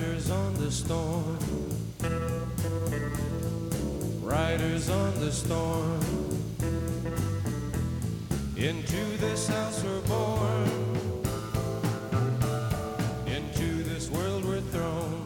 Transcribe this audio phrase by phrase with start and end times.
[0.00, 1.38] Riders on the storm.
[4.22, 6.00] Riders on the storm.
[8.56, 10.70] Into this house we're born.
[13.26, 15.20] Into this world we're thrown.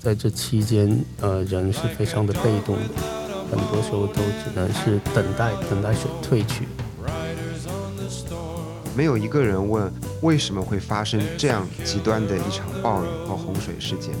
[0.00, 2.82] 在这期间，呃，人是非常的被动的，
[3.50, 6.66] 很多时候都只能是等待，等待水退去。
[8.96, 9.92] 没有一个人问
[10.22, 14.14] 为什么会发生这样极端的一场暴雨和洪水事件。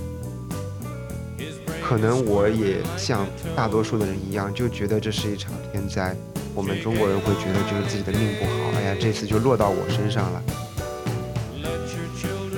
[1.82, 6.14] 可能我也像大多数的人一样，就觉得这是一场天灾。
[6.54, 10.42] 我们中国人会觉得就是自己的命不好，哎呀，这次就落到我身上了。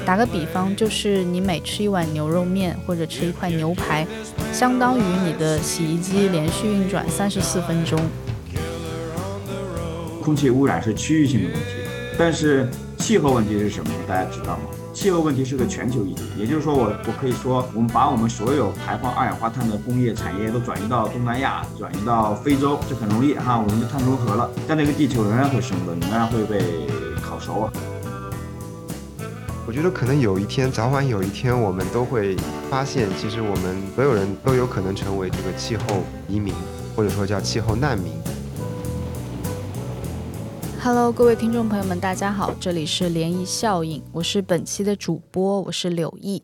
[0.05, 4.07] 打个比方，就是你每吃一碗牛肉面或者吃一块牛排，
[4.53, 8.01] 相当于你的洗衣机连续运转三十四分钟。
[10.23, 11.78] 空气污染是区域性的问题，
[12.19, 12.69] 但是
[12.99, 13.91] 气候问题是什么？
[14.09, 14.65] 大家知道吗？
[14.93, 26.89] 气候问题是个全球议题，也就是说我，我可以说，我们把我们所有排放二氧化碳的工业产业都转移到东南亚，转移到非洲，这很容易哈，我们就碳中和了，但这个地球仍然会生温，仍然会被
[27.23, 27.73] 烤熟啊。
[29.65, 32.35] 我觉得可能有一天，早晚有一天，我们都会
[32.69, 36.53] 发现，其实我们所有人都有可能成为这个气候移民，
[36.97, 38.15] 或者说叫气候难民。
[40.81, 46.43] Hello，各位听众朋友们，大家好，这里是涟漪效应，我是本期的主播，我是柳毅。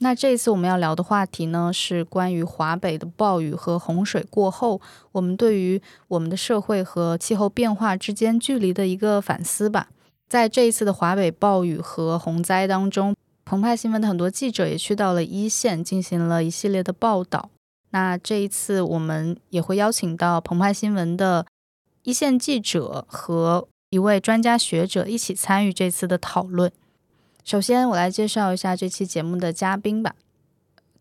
[0.00, 4.80] 那这一次我们要聊的话题呢，是关于华北的暴雨和洪水过后，
[5.12, 9.88] 我们对于我们的社会和气候变化之间距离的一个反思吧。
[10.28, 17.48] 在这一次的华北暴雨和洪灾当中，澎湃新闻的很多记者也去到了一线，进行了一系列的报道。
[17.90, 21.46] 那这一次我们也会邀请到澎湃新闻的
[22.06, 26.70] 一线记者和一位专家学者一起参与这次的讨论。
[27.42, 30.14] 首先，我来介绍一下这期节目的嘉宾吧。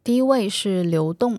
[0.03, 1.37] 第一位是刘栋，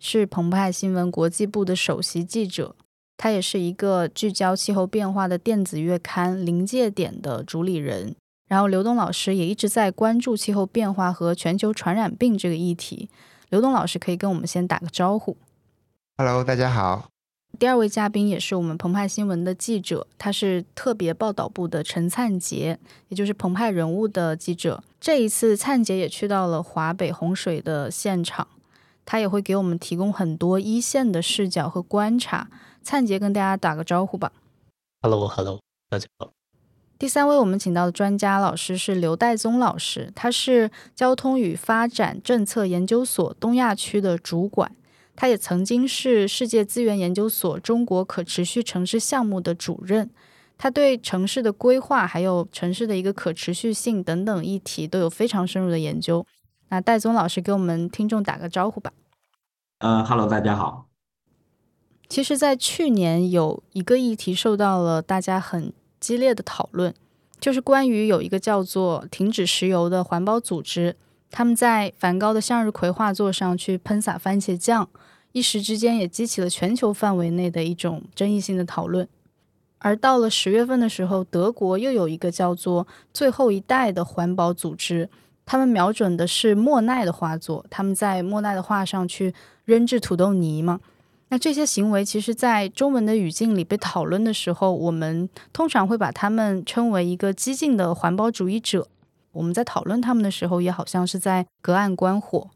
[0.00, 2.74] 是澎湃新闻国际部的首席记者，
[3.16, 8.16] 他也是一个聚焦气候变化的电子月刊《临界点》的主理人。
[8.48, 13.08] 然后，刘栋老师也一直在关注气候变化和全球传染病这个议题。
[13.50, 15.36] 刘栋老师可以跟我们先打个招呼。
[16.18, 17.08] Hello，大家好。
[17.58, 22.78] 第二位嘉宾也是我们澎湃新闻的记者，他是特别报道部的陈灿杰，
[23.08, 24.82] 也就是澎湃人物的记者。
[24.98, 28.48] 这一次，灿杰也去到了华北洪水的现场，
[29.04, 32.48] 他也会给我们提供很多一线的视角和观察。
[32.82, 34.32] 灿杰跟大家打个招呼吧。
[35.02, 35.60] Hello，Hello，
[35.90, 36.30] 大家好。
[36.98, 44.74] 第三位我们请到的专家老师是刘代宗老师，他是交通与发展政策研究所东亚区的主管。
[45.20, 50.08] 他也曾经是世界资源研究所中国可持续城市项目的主任，
[50.56, 56.24] 他对城市的规划还有城市的一个可持续性等等议题都有非常深入的研究。
[56.70, 58.94] 那戴宗老师给我们听众打个招呼吧。
[59.80, 60.86] 呃哈喽，大家好。
[62.08, 65.70] 其实，在去年有一个议题受到了大家很
[66.00, 66.94] 激烈的讨论，
[67.38, 70.96] 就是关于有一个叫做“停止石油”的环保组织，
[71.30, 74.88] 他们在梵高的向日葵画作上去喷洒番茄酱。
[75.32, 79.08] 一时之间也激起了全球范围内的一种争议性的讨论，
[79.78, 85.08] 而到了十月份的时候，德国又有一个叫做“最后一代”的环保组织，
[85.46, 89.32] 他们瞄准的是莫奈的画作，他们在莫奈的画上去
[89.64, 90.80] 扔掷土豆泥嘛。
[91.28, 98.88] 那这些行为其实，在中文的语境里被讨论的时候，我们通常会把他们称为一个激进的环保主义者。
[99.30, 102.50] 我们在讨论他们的时候，也好像是在隔岸观火。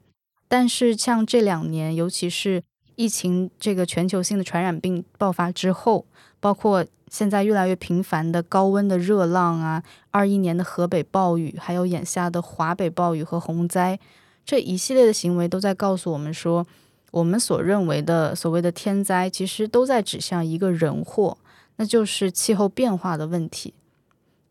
[0.57, 2.63] 但是，像这两年，尤其是
[2.95, 6.07] 疫情这个全球性的传染病爆发之后，
[6.39, 9.83] 包括现在越来越频繁的高温的热浪啊，
[10.13, 13.99] 二一年的河北暴雨，还有眼下的华北暴雨和洪灾，
[14.45, 16.65] 这一系列的行为都在告诉我们说，
[17.11, 21.37] 我们所认为的所谓的天灾，其实都在指向一个人祸，
[21.79, 23.75] 那就是气候变化的问题。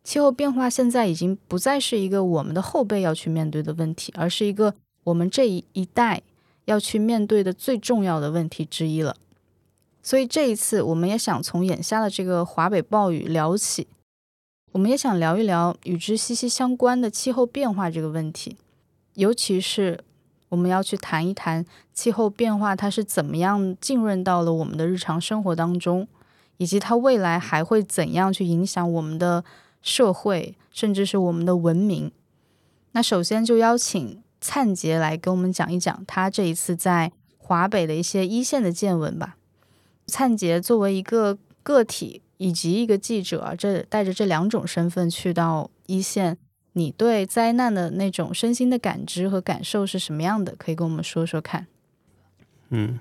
[0.03, 6.21] 气候变化现在已经不再是一个我们的后辈要去面对的问题，而是一个我们这一一代
[6.65, 9.17] 要去面对的最重要的问题之一了。
[10.01, 13.87] 所以这一次，我们也想从眼下的这个华北暴雨聊起，
[14.73, 18.57] 我们也想聊一聊与之息息相关的气候变化这个问题，
[19.13, 20.03] 尤其是
[20.49, 26.07] 我们要去谈一谈气候变化它是怎么样浸润到了我们的日常生活当中，
[26.57, 29.43] 以及它未来还会怎样去影响我们的
[29.81, 32.11] 社会，甚至是我们的文明。
[32.93, 34.22] 那首先就邀请。
[34.43, 39.37] 灿杰来跟我们讲一讲他这一次在华北的一些一线的见闻吧。
[40.07, 46.37] 灿杰作为一个个体以及一个记者，这带着这两种身份去到一线，
[46.73, 50.53] 你对灾难的那种身心的感知和感受是什么样的？
[50.57, 51.67] 可以跟我们说说看。
[52.69, 52.99] 嗯，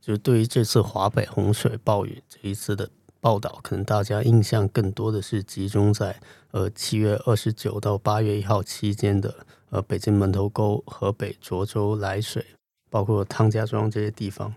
[0.00, 2.88] 就对于这次华北洪水暴雨这一次的
[3.20, 6.20] 报道，可能大家印象更多的是集中在
[6.52, 12.44] 呃七月二十九到八月一号期间的呃北京门头沟、河北涿州涞水，
[12.90, 14.54] 包括汤家庄这些地方。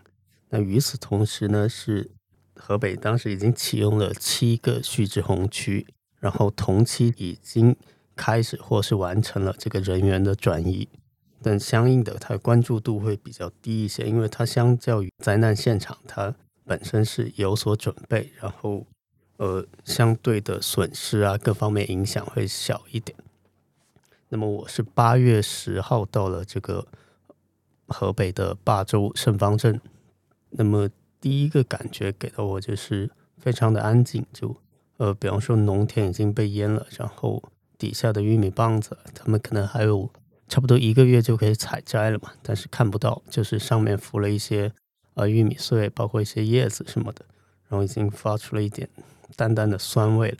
[0.49, 2.11] 那与此同时呢，是
[2.55, 5.87] 河北当时已经启用了七个蓄滞洪区，
[6.19, 7.75] 然后同期已经
[8.15, 10.87] 开始或是完成了这个人员的转移。
[11.41, 16.35] 但相应的，它关注度会比较低一些，因为它相较于灾难现场，它
[16.65, 18.85] 本身是有所准备，然后
[19.37, 23.17] 呃，相对的损失啊，各方面影响会小一点。
[24.33, 26.87] 那么我是八月十号到了这个
[27.87, 29.79] 河北的霸州盛芳镇，
[30.51, 30.89] 那么
[31.19, 34.55] 第一个感觉给到我就是非常的安静，就
[34.95, 37.43] 呃，比方说农田已经被淹了，然后
[37.77, 40.09] 底下的玉米棒子，他们可能还有。
[40.47, 44.69] 差不多一个月就可以采摘了嘛，但是看不到，就是上面浮了一些
[45.13, 47.23] 呃玉米穗，包括一些叶子什么的，
[47.69, 48.89] 然后已经发出了一点
[49.37, 50.39] 淡淡的酸味了。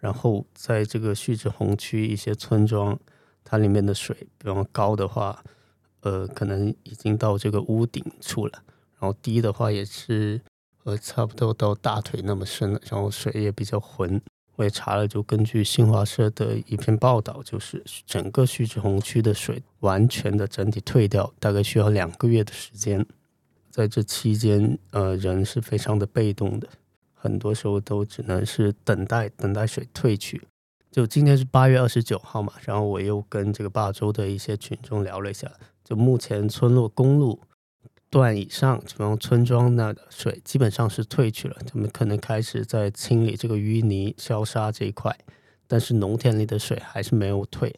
[0.00, 2.98] 然后在这个蓄滞洪区一些村庄，
[3.54, 5.40] 它里面的水，比方高的话，
[6.00, 8.52] 呃，可能已经到这个屋顶处了，
[8.98, 10.40] 然后低的话也是
[10.82, 14.20] 呃差不多到大腿那么深了，然后水也比较浑。
[14.56, 23.06] 我也查了，就根据新华社的一篇报道，就是整个蓄滞洪区的水完全的整体退掉，大概需要两个月的时间。
[23.70, 26.68] 在这期间，呃，人是非常的被动的，
[27.14, 30.42] 很多时候都只能是等待，等待水退去。
[30.94, 35.50] 就今天是八月二十九号嘛，然后我又跟这个霸州的一些群众聊了一下，
[35.82, 37.40] 就目前村落公路。
[38.10, 45.12] 段以上，这种村庄那的水基本上是退去了，他们可能开始在清理这个淤泥、消沙这一块，
[45.66, 47.74] 但是农田里的水还是没有退，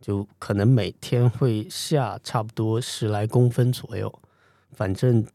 [0.00, 4.16] 就可能每天会下差不多十来公分左右，
[4.70, 5.26] 反正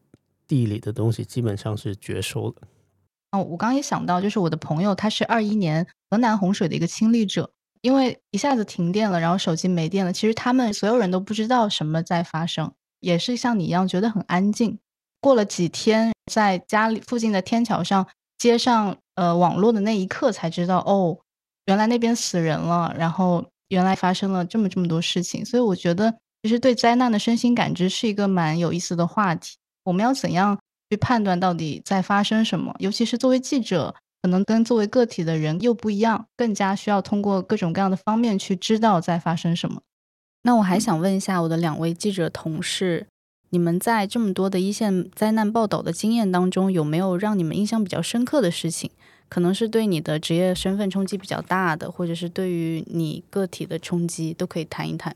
[0.48, 2.54] 地里的东西基本上是绝收了。
[3.32, 7.50] 哦，我刚刚也想到，就是我的朋友，他是二一年河南洪水的一个亲历者，
[7.80, 12.72] 因为一下子停电了，然后手机没电了，其实他们所有人都不知道什么在发生。
[13.00, 14.78] 也是像你一样觉得很安静。
[15.20, 18.06] 过了几天，在家里附近的天桥上
[18.38, 21.18] 接上呃网络的那一刻，才知道哦，
[21.66, 25.44] 原来那边死人了，然后原来发生了这么这么多事情。
[25.44, 26.12] 所以我觉得，
[26.42, 29.56] 其实对灾难的身心感知是一个蛮有意思的话题。
[29.84, 30.58] 我们要怎样
[30.90, 32.74] 去判断到底在发生什么？
[32.78, 33.94] 尤其是作为记者，
[34.26, 39.82] 可能跟作为个体的人又不一样，更加需要通过各种各样的方面去知道在发生什么。
[40.42, 43.06] 那我还想问一下我的两位记者同事，
[43.50, 48.90] 你们在这么多的一线灾难报道的经验当中，有没有让你们印象比较深刻的事情？
[49.28, 55.14] 可能是对你的职业身份冲击比较大的，或者是对于你个体的冲击，都可以谈一谈。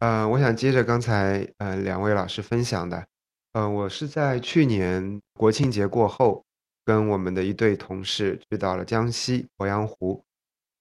[0.00, 3.06] 呃，我想接着刚才呃两位老师分享的，
[3.52, 6.42] 呃，我是在去年国庆节过后，
[6.88, 10.24] 跟我们的一对同事去到了江西鄱阳湖。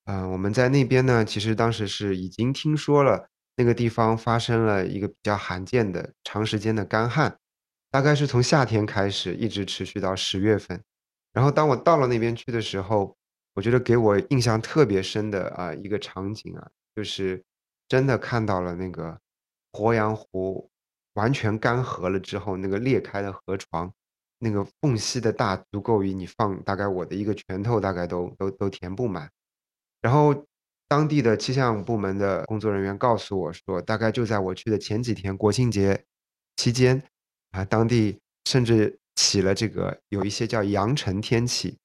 [0.05, 3.27] 嗯，我们在那边呢，其实当时是已经听说了
[3.57, 7.37] 那个地方发生了一个比较罕见的长时间的干旱，
[7.91, 10.81] 大概是从夏天开始，一直持续到十月份。
[11.33, 13.17] 然后当我到了那边去的时候，
[13.55, 17.43] 我觉得给我印象特别深的啊一个场景啊，就是
[17.89, 19.19] 真的看到了那个
[19.73, 20.69] 鄱阳湖
[21.15, 23.93] 完全干涸了之后，那个裂开的河床，
[24.39, 29.29] 那个缝隙的大足够于你放大概我的一个拳头，大概都都都填不满。
[30.01, 30.45] 然后，
[30.87, 36.05] 当地的气象部门的工作人员告诉我说，大概就在我去的前几天，国庆节
[36.55, 37.01] 期间，
[37.51, 41.77] 啊，当地甚至起了这个有一些叫扬尘天气，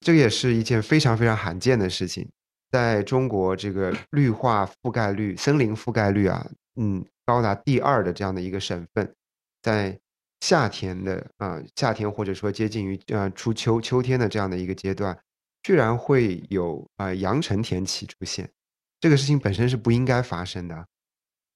[0.00, 2.30] 这也是一件非常非常罕见的事情。
[2.70, 9.12] 在中国，这个 绿化覆盖率、森林覆盖率啊，嗯，高达第二的这样的一个省份，
[9.60, 9.98] 在
[10.40, 15.18] 夏天的啊，夏天或者说接近于呃初秋、秋天的这样的一个阶段。
[15.62, 18.50] 居然会有啊扬尘天气出现，
[18.98, 20.86] 这个事情本身是不应该发生的，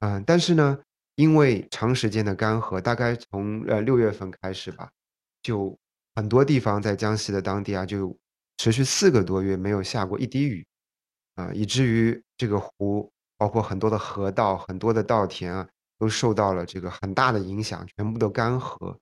[0.00, 0.79] 嗯，但是呢，
[1.14, 4.91] 因为长时间的干涸，大概从呃六月份开始吧，
[5.43, 5.75] 就
[6.14, 8.14] 很多地方在江西的当地啊，就
[8.59, 10.67] 持续四个多月没有下过一滴雨，
[11.37, 15.67] 啊，以至于这个湖，包括很多的河道、很多的稻田啊，
[16.04, 18.96] 都受到了这个很大的影响，全部都干涸。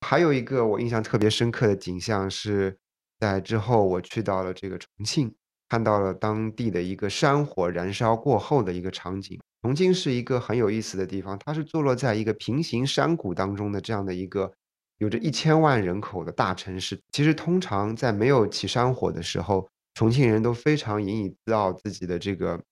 [0.00, 2.78] 还有一个我印象特别深刻的景象是。
[3.18, 5.34] 在之后，我去到了这个重庆，
[5.70, 9.40] 看到了当地的一个山火燃烧过后的一个场景。
[9.62, 14.52] 重庆是一个很有意思的地方，它是坐落在一个平行山谷当中的这样的一个
[14.98, 17.00] 有着一千万人口的大城市。
[17.10, 22.62] 其实，通常在没有起山火的时候，重庆人都非常引以自傲自己的这个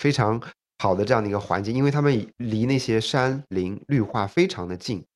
[0.00, 0.42] 非常
[0.82, 5.06] 好的这样的一个环境，因为他们离那些山林绿化非常的近。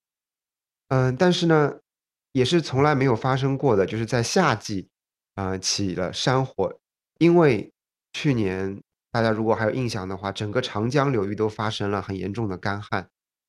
[0.90, 1.72] 嗯，但是呢，
[2.30, 4.88] 也是从来没有发生过的，就是在夏季，
[5.34, 6.72] 啊，起了山火。
[7.18, 7.72] 因为
[8.12, 8.80] 去年
[9.10, 13.08] 大家如果还有印象的话，整个长江流域都发生了很严重的干旱，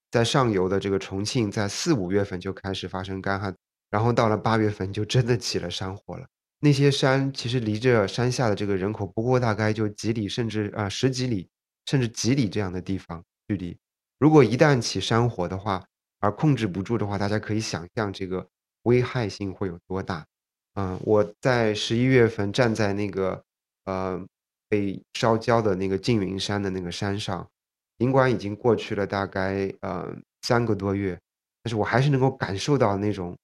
[0.10, 3.56] 在上游的这个重庆，在四五月份就开始发生干旱，
[3.92, 6.26] 然后到了八月份就真的起了山火了。
[6.62, 11.48] 那些山其实离着山下的这个人口不过大概就几里，甚至啊十几里，
[11.88, 13.75] 甚至几里这样的地方距离。
[14.20, 15.84] 如果一旦起山火的话，
[16.20, 18.48] 而控制不住的话，大家可以想象这个
[18.84, 20.25] 危害性会有多大。
[20.74, 23.44] 嗯，我在十一月份站在那个
[23.86, 24.24] 呃
[24.70, 27.48] 被烧焦的那个缙云山的那个山上，
[27.98, 31.20] 尽管已经过去了大概呃三个多月，
[31.63, 33.38] 但是我还是能够感受到那种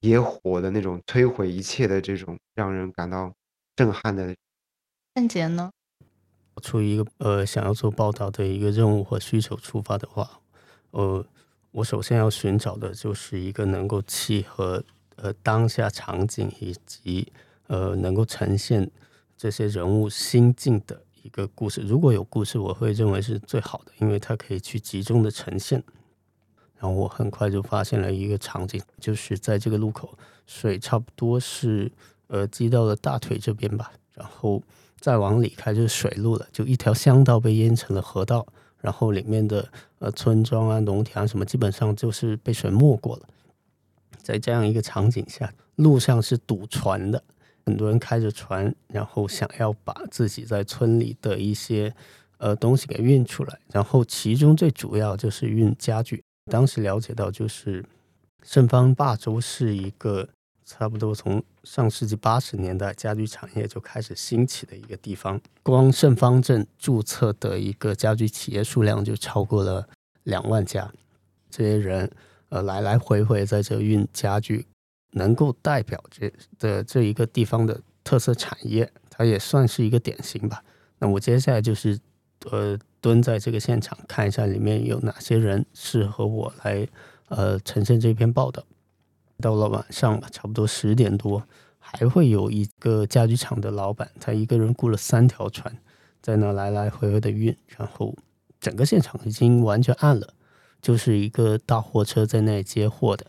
[0.00, 3.32] 野火的那种摧毁一切的这种让人感到
[3.74, 4.34] 震撼的。
[5.14, 5.70] 范杰呢？
[6.62, 10.40] 出于一个呃想要做报道的一个任务和需求出发的话，
[10.90, 11.24] 呃。
[11.72, 14.82] 我首先要寻找的就是一个能够契合
[15.16, 17.30] 呃当下场景以及
[17.66, 18.90] 呃能够呈现
[19.36, 21.82] 这些人物心境的一个故事。
[21.82, 25.84] 如果有故事，我会认为是最好的，因为它可以去集中的呈现。
[26.78, 31.92] 然后我很快就发现了一个场景，就是在这个路口，水差不多是
[32.28, 34.62] 呃积到了大腿这边吧，然后
[35.00, 38.46] 再往里开就是水路了，就一条乡道被淹成了河道。
[38.82, 43.22] 然后里面的呃村庄啊、农田啊什么，基本上就是被水没过了。
[44.22, 47.20] 在这样一个场景下，路上是堵船的，
[47.64, 51.92] 很多人开着船，然后想要把自己在村里的一些
[52.38, 53.58] 呃东西给运出来。
[53.72, 56.22] 然后其中最主要就是运家具。
[56.50, 57.84] 当时了解到，就是
[58.44, 60.28] 盛芳霸州是一个。
[60.66, 65.40] 差不多从上世纪八十年代，家具产业就开始兴起的一个地方。
[65.62, 69.88] 光盛芳镇注册的一个家具企业数量就超过了
[70.24, 70.92] 两万家。
[71.48, 72.10] 这些人
[72.48, 74.66] 呃来来回回在这运家具，
[75.12, 80.62] 能够代表这的这一个地方的特色产业，它也算是一个典型吧。
[80.98, 81.96] 那我接下来就是
[82.50, 86.86] 呃蹲在这个现场看一下里面有哪些人适合我来
[87.28, 88.64] 呃呈现这篇报道。
[89.38, 91.42] 到了晚上了，差不多十点多，
[91.78, 95.76] 还会有一个家具厂的老板，他一个人雇了三条船，
[96.22, 98.16] 在那来来回回的运，然后
[98.60, 100.34] 整个现场已经完全暗了，
[100.80, 103.26] 就是一个大货车在那里接货的，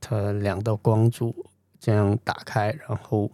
[0.00, 1.46] 他两道光柱
[1.80, 3.30] 这样打开，然后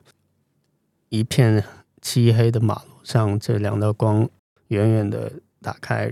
[1.11, 1.63] 一片
[2.01, 4.29] 漆黑的马路上，这两道光
[4.69, 6.07] 远远的打开，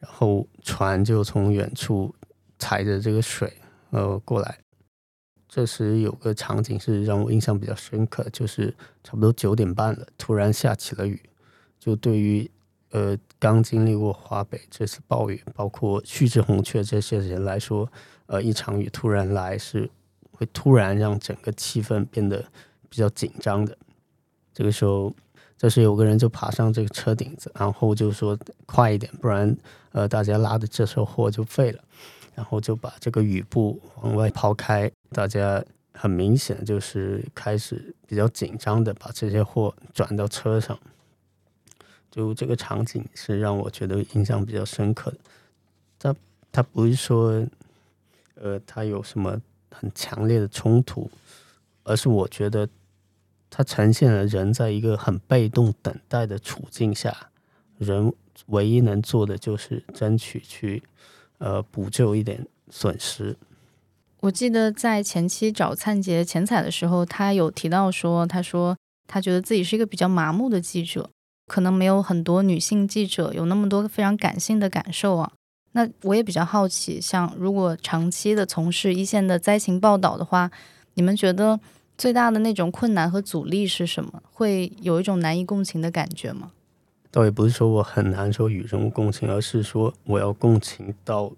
[0.00, 2.14] 然后船就从远处
[2.58, 3.52] 踩着这个水
[3.90, 4.58] 呃过来。
[5.54, 11.20] 这时有个场景是让我印象比较深刻，就是差不多九点半了，突然下起了雨。
[11.78, 12.50] 就对于
[12.90, 17.88] 呃刚经历过华北这次暴雨，包括旭日红雀这些人来说，
[18.26, 19.88] 呃一场雨突然来是
[20.32, 22.44] 会突然让整个气氛变得
[22.88, 23.78] 比较紧张的。
[24.52, 25.14] 这个时候，
[25.56, 29.56] 这时有个人就爬上这个车顶子，然后就说快一点，不然
[29.92, 31.80] 呃大家拉的这车货就废了。
[32.36, 40.78] 然后就把这个雨布往外抛开，大家很明显就是开始比较紧张的把这些货转到车上。
[42.10, 45.18] 就这个场景是让我觉得印象比较深刻的。
[45.98, 46.16] 他
[46.52, 47.46] 他不是说，
[48.34, 49.40] 呃，他有什么
[49.70, 51.10] 很强烈的冲突，
[51.84, 52.68] 而是我觉得
[53.48, 57.30] 他呈现了人在一个很被动等待的处境下，
[57.78, 58.12] 人
[58.46, 60.82] 唯一能做的就是争取去。
[61.38, 63.36] 呃，补救一点损失。
[64.24, 68.74] 我记得在前期找灿杰前采的时候，他有提到说，他说
[69.06, 71.10] 他觉得自己是一个比较麻木的记者，
[71.46, 75.30] 可能没有很多女性记者有那么多非常感性的感受啊。
[75.72, 80.50] 那我也比较好奇，像如果长期的从事一线的灾情报道的话，
[80.94, 81.60] 你们觉得
[81.98, 84.22] 最大的那种困难和阻力是什么？
[84.32, 86.52] 会有一种难以共情的感觉吗？
[87.10, 91.30] 倒也不是说我很难说与人共情，而是说我要共情到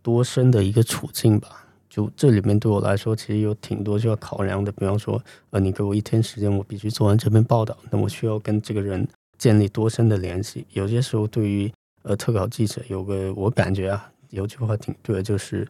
[0.00, 1.66] 多深的一个处境吧。
[1.90, 4.70] 就这里面对我来说，其实有挺多需要考量的。
[4.72, 5.20] 比方说，
[5.50, 9.06] 呃，你给我一天时间，我必须做完这篇报道，那我需要跟这个人
[9.36, 10.64] 建立多深的联系。
[10.72, 11.70] 有些时候，对于
[12.04, 15.66] 呃特稿记者，有个我感觉啊，有句话挺对，就是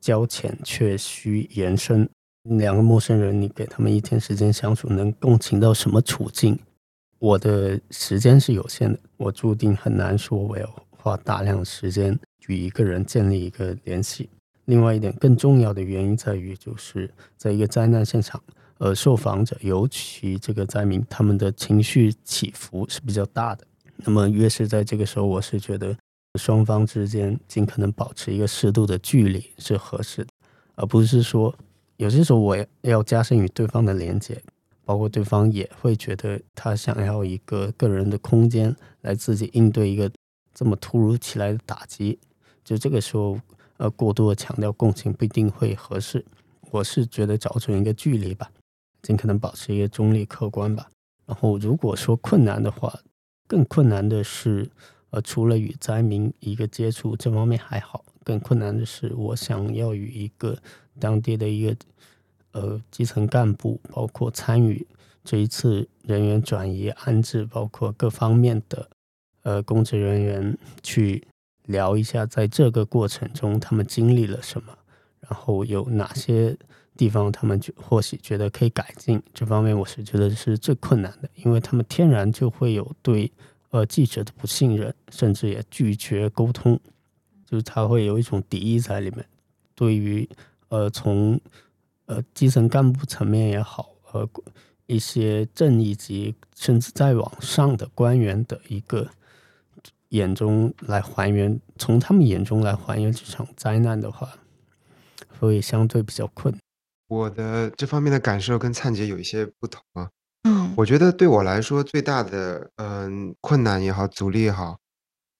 [0.00, 2.08] 交浅却需延伸。
[2.44, 6.58] 两个陌生人，你给他们一天时间相处，能共情到什么处境？
[7.18, 14.30] 我的时间是有限的，我注定很难说我要花大量的时间与一个人建立一个联系。
[14.68, 18.38] 另外一点更重要的原因在于，就是在一个灾难现场，
[18.76, 23.66] 呃，受访者尤其这个灾民，他们的情绪起伏是比较大的。
[23.96, 25.96] 那么越是在这个时候，我是觉得
[26.38, 30.28] 双方之间尽可能保持一个适度的距离是合适的，
[30.74, 31.54] 而不是说
[31.96, 34.38] 有些时候我要加深与对方的连接，
[34.84, 40.10] 包括对方也会觉得他想要一个个人的空间来自己应对一个
[40.52, 42.18] 这么突如其来的打击，
[42.62, 43.40] 就这个时候
[43.78, 46.24] 呃过度的强调共情不一定会合适。
[46.70, 48.50] 我是觉得找准一个距离吧，
[49.00, 50.90] 尽可能保持一个中立客观吧。
[51.26, 53.00] 然后如果说困难的话，
[53.46, 54.68] 更困难的是，
[55.10, 60.58] 呃，除了与灾民一个接触这方面还好，更困难的是我想要与一个
[61.00, 61.76] 当地的一个
[62.52, 64.86] 呃基层干部，包括参与
[65.24, 68.90] 这一次人员转移安置，包括各方面的
[69.42, 71.26] 呃公职人员去
[71.68, 74.76] 聊一下，在这个过程中他们经历了什么。
[75.20, 76.56] 然后有哪些
[76.96, 79.22] 地方他们就或许觉得可以改进？
[79.34, 83.30] 这方面我是觉得是最困难的，因为他们天然就会有对
[83.70, 86.80] 呃记者的不信任，甚至也拒绝沟通，
[87.44, 89.24] 就是他会有一种敌意在里面。
[89.74, 90.26] 对于
[90.70, 91.38] 呃从
[92.06, 94.26] 呃基层干部层面也好，呃
[94.86, 99.06] 一些正一级甚至再往上的官员的一个
[100.10, 104.28] 眼中来还原，从他们眼中来还原这场灾难的话。
[105.40, 106.60] 会相对比较困难。
[107.06, 110.10] 我的这方面的感受跟灿姐有一些不同啊。
[110.42, 114.78] 嗯我觉得对我来说最大的嗯困难也好，阻力也好，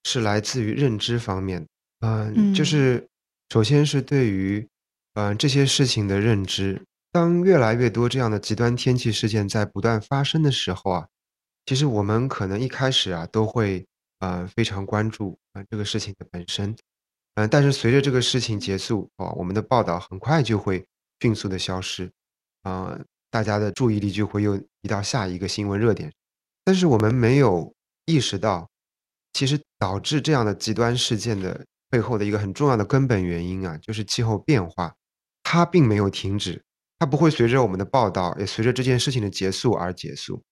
[0.04, 1.66] 是来自于认知方面。
[2.00, 3.08] 嗯，就嗯是
[3.48, 4.68] 首先是对于
[5.14, 6.80] 嗯这些事情的认知。
[7.10, 11.08] 当越来越多这样的极端天气事件在不断发生的时候啊，
[11.66, 13.84] 其实我们可能一开始啊都会
[14.18, 16.76] 呃非常关注啊这个事情的本身。
[17.34, 20.84] 嗯，但是随着这个事情结束，哦，我们的报道很快就会
[21.20, 22.10] 迅速的消失，
[22.62, 22.98] 啊，
[23.30, 26.12] 大家的注意力就会又移到下一个新闻热点。
[26.64, 27.72] 但是我们没有
[28.06, 28.68] 意识到，
[29.32, 34.94] 其实导致这样的极端事件的背后的一个很重要的根本原因啊，就是气候变化，
[35.44, 36.64] 它并没有停止，
[36.98, 40.42] 它不会随着我们的报道，也随着这件事情的结束而结束。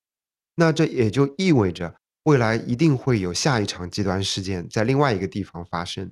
[0.55, 6.11] 那这也就意味着，未来一定会有下一场极端事件在另外一个地方发生。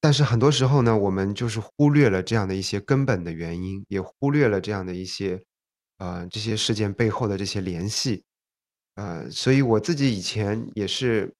[0.00, 5.40] 但是很多时候呢，我们就是忽略了这样的一些根本的原因，也忽略了这样的一些，
[5.98, 8.24] 呃，这些事件背后的这些联系，
[8.96, 11.32] 呃，所以我自己以前也是，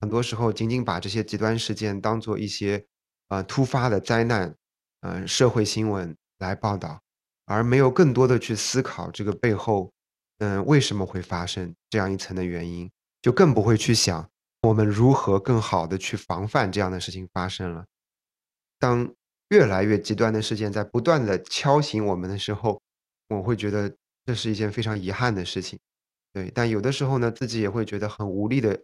[0.00, 2.86] 很多时候仅仅把这些极端事件当做一些，
[3.30, 4.54] 呃，突发的灾难，
[5.00, 7.00] 呃，社会新闻来报道，
[7.46, 9.92] 而没有更多的去思考这个背后，
[10.38, 12.90] 嗯，为什么会发生这样一层的原因，
[13.22, 14.28] 就更不会去想
[14.62, 17.84] 我们如何更好的去防范这样的事情发生了。
[18.78, 19.12] 当
[19.48, 22.80] 越来越极端的事件在不断的敲醒我们的时候，
[23.28, 23.92] 我会觉得
[24.24, 25.78] 这是一件非常遗憾的事情。
[26.32, 28.80] 对，但有的时候呢，自己也会觉得很无力的，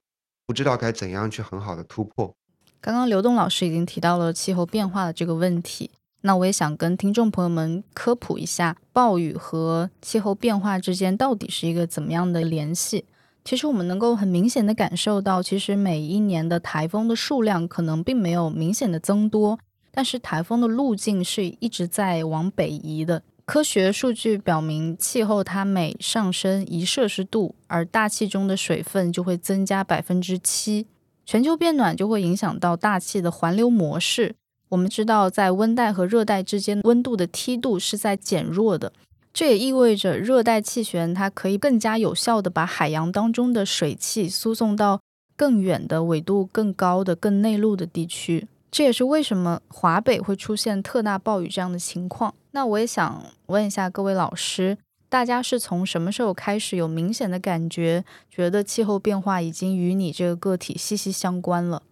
[0.47, 2.35] 不知道该怎样去很好的突破。
[2.81, 5.91] 刚刚刘栋老师已经提到了气候变化的这个问题，
[6.23, 13.07] 那我也想跟听众朋友们科普一下，暴雨和气候变化之间到底是一个怎么样的联系。
[13.47, 19.57] 其实我们能够很明显的感受到，其实每一年的台风的数量可能并没有明显的增多，
[19.93, 23.23] 但是台风的路径是一直在往北移的。
[23.45, 30.89] 科学数据表明，气候它每上升一摄氏度，而大气中的水分就会增加百分之七。
[31.25, 34.35] 全球变暖就会影响到大气的环流模式。
[34.71, 38.93] 我们知道，在温带和热带之间，温度的梯度是在减弱的。
[39.37, 45.03] 这也意味着热带气旋它可以更加有效地把海洋当中的水汽输送到
[45.37, 48.49] 更远的纬度更高的、更内陆的地区。
[48.71, 52.35] 这也是为什么华北会出现特大暴雨这样的情况。
[52.53, 54.79] 那我也想问一下各位老师，
[55.11, 61.83] 大家是从什么时候开始有明显的感觉，觉得气候变化已经与你这个个体息息相关了？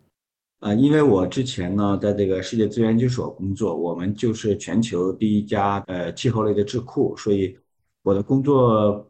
[0.64, 7.55] 啊，因为我之前呢，在这个世界资源研究所工作，我们就是全球第一家呃气候类的智库，所以
[8.03, 9.07] 我的工作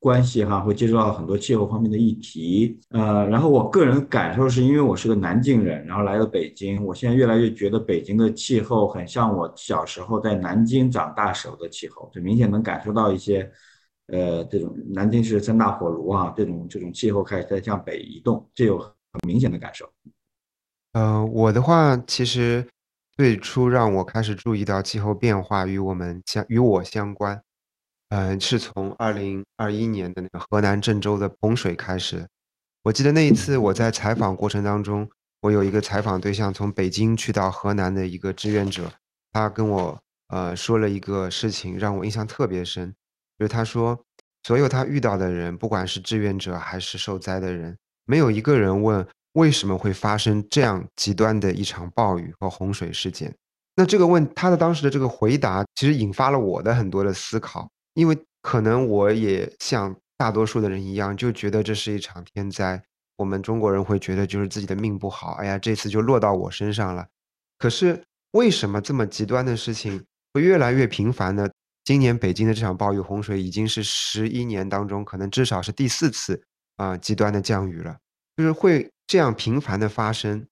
[0.00, 2.78] 关系哈会接触到很多气候方面的议题。
[2.90, 13.50] 呃，然后我个人感受是因为我是个南京人，然后来到北京，我现在越来越觉得北京的气候很像我小时候在南京长大时候的气候，就明显能感受到一些
[14.08, 18.92] 呃这种南京是三大火炉啊，这种这种气候开始在向北移动，这有很
[19.26, 19.90] 明显的感受。
[20.98, 22.66] 呃，我的话其实
[23.16, 27.40] 最初让我开始注意到气候变化与我们相与我相关，
[28.08, 32.26] 嗯、是从二零二一年的那个河南郑州的洪水开始。
[32.82, 35.08] 我记得那一次我在采访过程当中，
[35.42, 38.90] 我有一个采访对象从北京去到河南的一个志愿者，
[39.30, 39.96] 他跟我
[40.30, 42.92] 呃说了一个事情，让我印象特别深，
[43.38, 44.04] 就是他说
[44.42, 53.34] 所有他遇到的人，不管是志愿者还是受灾的人，没有一个人问为什么会发生这样极端的一场暴雨和洪水事件。
[53.76, 62.82] 那这个问他的当时的这个回答，其实引发了我的很多的思考，因为可能我也像大多数的人一样，就觉得这是一场天灾。
[63.16, 67.06] 我们中国人会觉得就是自己的命不好，哎呀，这次就落到我身上了。
[67.58, 71.48] 可是为什么这么极端的事情会越来越频繁呢？
[71.84, 76.40] 今年北京的这场暴雨洪水已经是十一年当中可能至少是第四次
[76.76, 77.96] 啊极端的降雨了，
[78.38, 80.46] 就是会这样频繁的发生。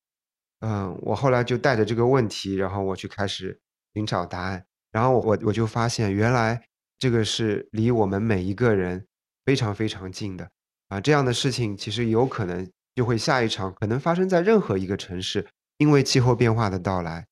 [0.59, 3.61] 嗯，我后来就带着这个问题，然后我去开始
[3.95, 6.61] 寻找答案，然后我我就发现，原来
[6.99, 9.07] 这个是离我们每一个人
[9.45, 10.51] 非常非常近的
[10.89, 11.01] 啊！
[11.01, 15.47] 这样的事情其实有可能就会下一场，可能发生在任何一个城市，
[15.79, 17.25] 因为气候变化的到来，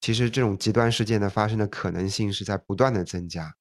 [0.00, 3.54] 其实这种极端事件的发生的可能性是在不断的增加。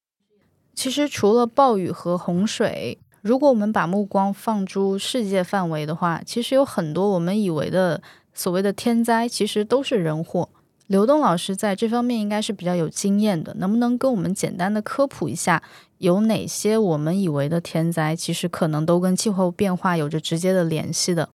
[0.73, 8.01] 其实除了暴雨和洪水，如果我们把目光放诸世界范围的话，其实有很多我们以为的。
[8.31, 10.47] 所谓的天灾其实都是人祸。
[10.87, 15.61] 刘东老师在这方面应该是比较有经验的，能不能跟我们简单的科普一下，
[15.97, 21.29] 有哪些我们以为的天灾，其实可能都跟气候变化有着直接的联系的？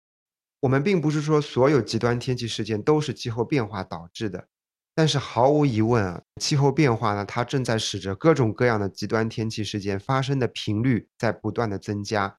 [0.61, 4.47] 我们并不是说所有极端天气事件都是气候变化导致的，
[4.95, 12.37] 但是毫无疑问啊，气候变化呢，它正在使着各种各样的极端天气事件发生的频率在不断的增加，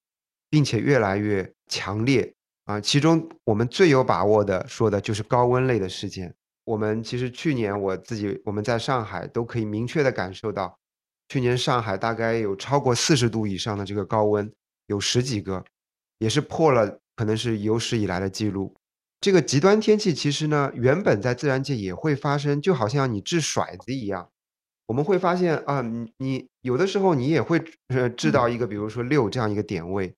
[0.48, 2.32] 并且越来越强烈。
[2.64, 6.34] 啊，其中我们最有把握的说的就是高温类的事件。
[6.64, 10.76] 我们其实去年我自己我们在上海都可以明确的感受到，
[11.28, 14.50] 去年上海大概有超过四十度以上的这个高温，
[14.86, 15.62] 有十几个，
[16.18, 18.74] 也是破了可能是有史以来的记录。
[19.26, 24.30] 这个极端天气其实呢，原本在自然界也会发生，就好像你掷骰子一样，
[24.86, 30.14] 我们会发现啊，你你有的时候你也会呃掷到一个比如说六这样一个点位，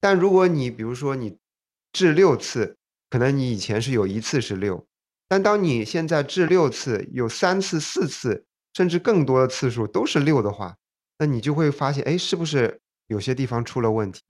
[0.00, 1.36] 但如果你比如说你。
[1.92, 2.76] 掷六次，
[3.10, 4.86] 可能你以前是有一次是六，
[5.28, 10.76] 但当你现在掷六次，有三次、四次，甚至更多的次数都是六的话，
[11.18, 14.22] 那你就会发现，哎，是不是有些地方出了问题？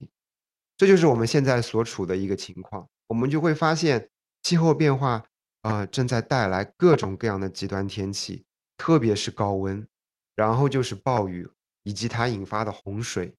[0.75, 2.89] 这就是我们现在所处的一个情况。
[3.07, 4.09] 我们就会发现，
[4.43, 5.23] 气候变化
[5.61, 8.45] 啊，正在带来各种各样的极端天气，
[8.77, 9.87] 特别是高温，
[10.35, 11.49] 然后就是暴雨，
[11.83, 13.33] 以及它引发的洪水，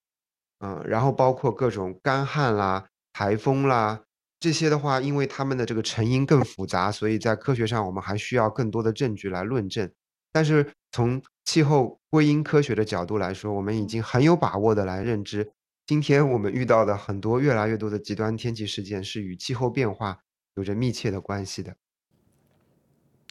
[0.59, 4.01] 嗯，然后包括各种干旱啦、台风啦。
[4.39, 9.89] 这些的话，因为它们的这个成因更复杂，所以在科学上我们还需要更多的证据来论证。
[10.31, 15.51] 但是从气候归因科学的角度来说，我们已经很有把握的来认知，
[15.87, 20.19] 今天我们遇到的很多越来越多的极端天气事件是与气候变化
[20.55, 21.75] 有着密切的关系的。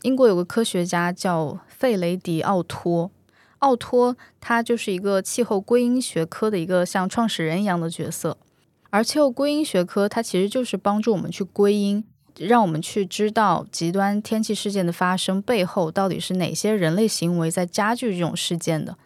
[0.03, 3.11] 英国有个科学家叫费雷迪奥托，
[3.59, 8.37] 奥托他就是一个气候归因学科的一个像创始人一样的角色。
[8.91, 12.05] 而气候归因学科，它其实就是帮助我们去归因，
[12.39, 18.97] 让我们去知道极端天气事件的发生背后到底是哪些人类行为在加剧这种事件的。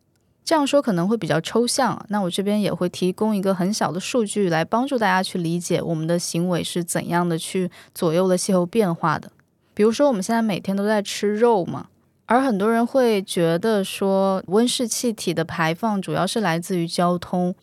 [0.48, 9.30] 这样说可能会比较抽象，那我这边也会提供一个很小的数据来帮助大家去理解我们的行为是怎样的去左右了气候变化的。
[9.74, 11.88] 比如说，我们现在每天都在吃肉嘛，
[12.24, 17.54] 而很多人会觉得说，温室气体的排放主要是来自于交通。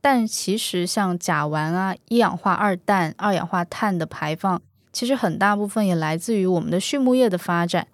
[0.00, 4.58] 但其实，像甲烷啊、一氧化二氮、二氧化碳的排放，
[4.90, 7.88] 其实很大部分也来自于我们的畜牧业的发展。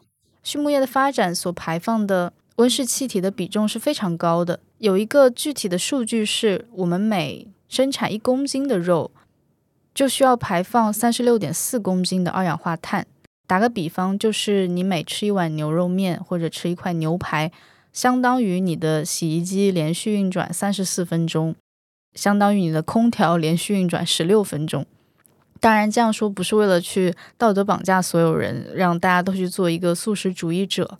[0.44, 4.59] 畜牧业的发展所排放的温室气体的比重是非常高的。
[4.79, 9.12] 有一个具体的数据是，我们每生产一公斤的肉，
[9.94, 13.07] 就需要排放三十六点四公斤的二氧化碳。
[13.47, 17.53] 打个比方，就是你每吃一碗牛肉面或者吃一块牛排，
[17.92, 21.55] 相当于你的洗衣机连续运转三十四分钟。
[22.14, 24.85] 相当于你的空调连续运转十六分钟。
[25.61, 30.99] 当然，这样说不是为了去道德绑架所有人，让大家都去做一个素食主义者，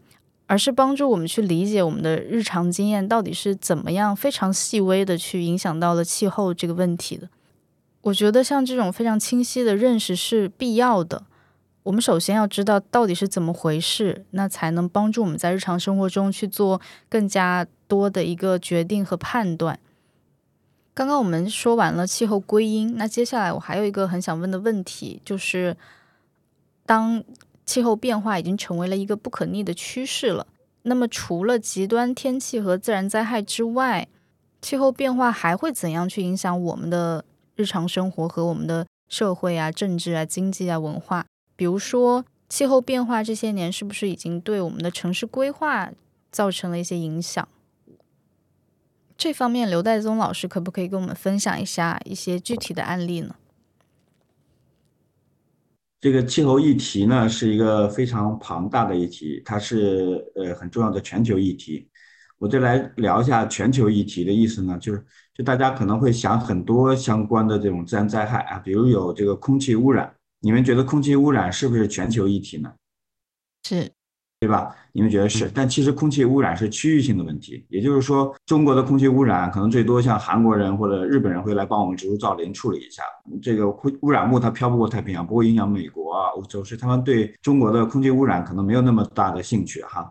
[0.49, 7.29] 而是帮助我们去理解我们的日常经验到底是怎么样非常细微的去影响到了气候这个问题的。
[8.01, 11.25] 我觉得像这种非常清晰的认识是必要的。
[11.83, 19.79] 我们首先要知道到底是怎么回事，那才能帮助我们在日常生活中去做更加多的一个决定和判断。
[20.95, 25.77] 刚刚我们说完了气候归因，那接下来我还有一个很想问的问题，就是
[26.85, 27.23] 当
[27.69, 30.47] 气候变化已经成为了一个不可逆的趋势了，
[30.85, 34.09] 那么除了极端天气和自然灾害之外，
[34.63, 37.23] 气候变化还会怎样去影响我们的
[37.57, 41.27] 日常生活和我们的社会啊、政治啊、经济啊、文化？
[41.57, 45.91] 比如说，气候变化这些年是不是已经对我们的城市规划
[46.33, 47.47] 造成了一些影响？
[49.19, 53.35] 这方面，刘代宗老师可不可以跟我们分享一下一些具体的案例呢？
[56.01, 61.89] 这个气候议题呢是一个非常庞大的议题，它是呃很重要的全球议题。
[62.39, 72.73] 我再来聊一下全球议题的意思呢，就是就大家可能会想很多相关的这种自然灾害啊，比如有这个空气污染，你们觉得空气污染是不是全球议题呢？
[73.65, 73.91] 是。
[74.40, 74.72] 对吧？
[74.92, 75.51] 你们觉得是？
[75.53, 83.03] 但其实空气污染是区域性的问题，也就是说，中国的空气污染可能最多像韩国人或者日本人会来帮我们植树造林处理一下。
[83.42, 90.09] 这个污污染物它飘不过太平洋，不会影响美国啊、欧洲，是他们对中国的空气污染可能没有那么大的兴趣哈。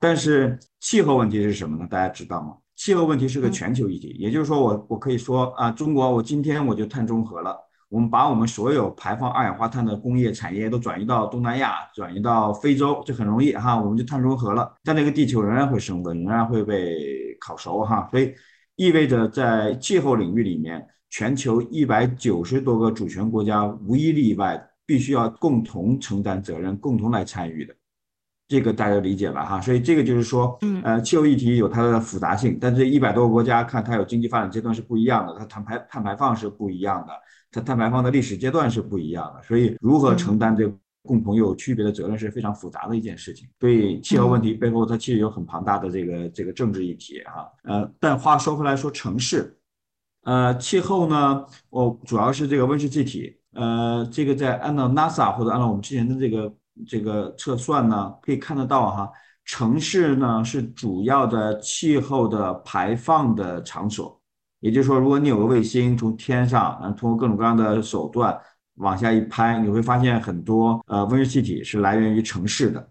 [0.00, 1.86] 但是气候问题是什么呢？
[1.90, 2.56] 大家知道吗？
[2.74, 7.67] 气候问题是个全球议题，也就是说，我我可以说啊，中国我今天我就碳中和了。
[7.88, 14.74] 我们把我们所有排放二氧化碳的工业产业都转移到东南亚，转移到非洲，这很容易哈，我们就碳中和了。
[14.84, 18.34] 但那个地球仍然会升温，仍然会被烤熟哈，所以
[18.76, 27.74] 意味着在气候领域里面，全球一百九十多个主权国家无一例外必须要共同承担责任，共同来参与的。
[28.48, 37.12] 这个大家理解了哈，所以这个就是说，呃，气候议题有它的复杂性，但这一百多个国家看它有经济发展阶段是不一样的，它碳排碳排放是不一样的。
[37.50, 40.70] 它碳排放的历史阶段是不一样的，所以如何承担这
[41.02, 43.48] 共同又有区别的责任是非常复杂的一件事情。
[43.58, 47.50] 所以气候问题背后，它其实有很庞大的这个这个政治议题哈。
[47.62, 49.58] 呃，但话说回来，说城市，
[50.24, 53.34] 呃，气候呢，我主要是这个温室气体。
[53.54, 56.54] 呃，这个在按照 NASA 或者按照我们之前的这个
[56.86, 59.10] 这个测算呢，可以看得到哈，
[59.46, 64.20] 城市呢是主要的气候的排放的场所。
[64.60, 68.36] 也就是说，如果你有个卫星从天上，嗯，通过各种各样的手段
[68.78, 72.88] 往下一拍，你会发现很多呃温室气体是来源于城市的。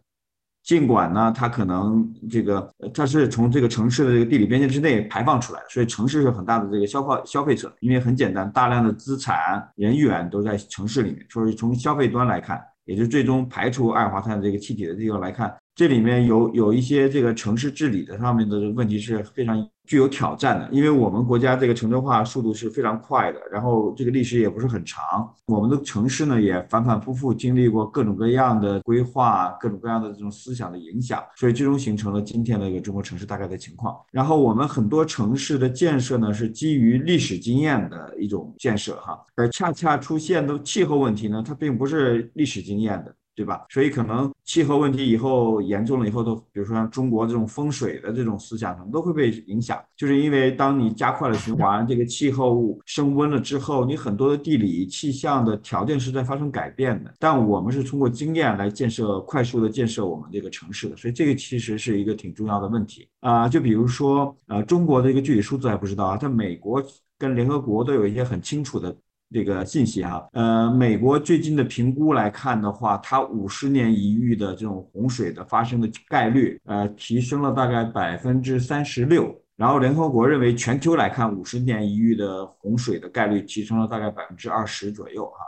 [0.64, 7.74] 尽管呢，它可能这个它是从这个城市的这个地理边界之内排放出来的，所以城市是很大的这个消耗消费者。
[7.80, 19.70] 因为很简单，大量的资产、人员都在城市里面，所以从消费端来看，也就最终排除二氧化碳这个气体的地方来看，这里面有有一些这个城市治理的上面的问题是非常。
[19.88, 25.02] 具有挑战的，因为我们国家这个城镇化速度是非常快的，然后这个历史也不是很长，
[25.46, 33.96] 我们的城市呢也反反复复经历过各种各样的规划，各种各样的这种思想的影响，所以最终形成了今天的一个中国城市大概的情况。
[34.12, 43.16] 然后我们很多城市的建设呢是基于历史经验的一种建设哈，而恰恰出现的气候问题呢，它并不是历史经验的。
[43.38, 43.68] 对吧？
[43.70, 49.80] 所以可能气候问题以后严重了以后，都比如说像中国这种风水的这种思想，可能都会被影响。
[49.96, 57.14] 就是因为当你加快了循环，这个气候升温了之后，你很多的地理气象的条件是在发生改变的。
[57.20, 63.48] 但我们是通过经验来建设，快速的建设我们这个城市的，所以这个其实是一个挺重要的问题啊。
[63.48, 66.84] 就比如说，呃，中国的一个具体数字还不知道啊，在美国
[67.20, 68.96] 跟联合国都有一些很清楚的。
[69.34, 79.36] 这个信息哈，呃，美国最近的评估来看的话，它五十年一遇的这种洪水的发生的概率，呃，提升了大概百分之三十六。
[79.58, 85.40] 然后联合国认为全球来看，五十年一遇的洪水的概率提升了大概百分之二十左右哈。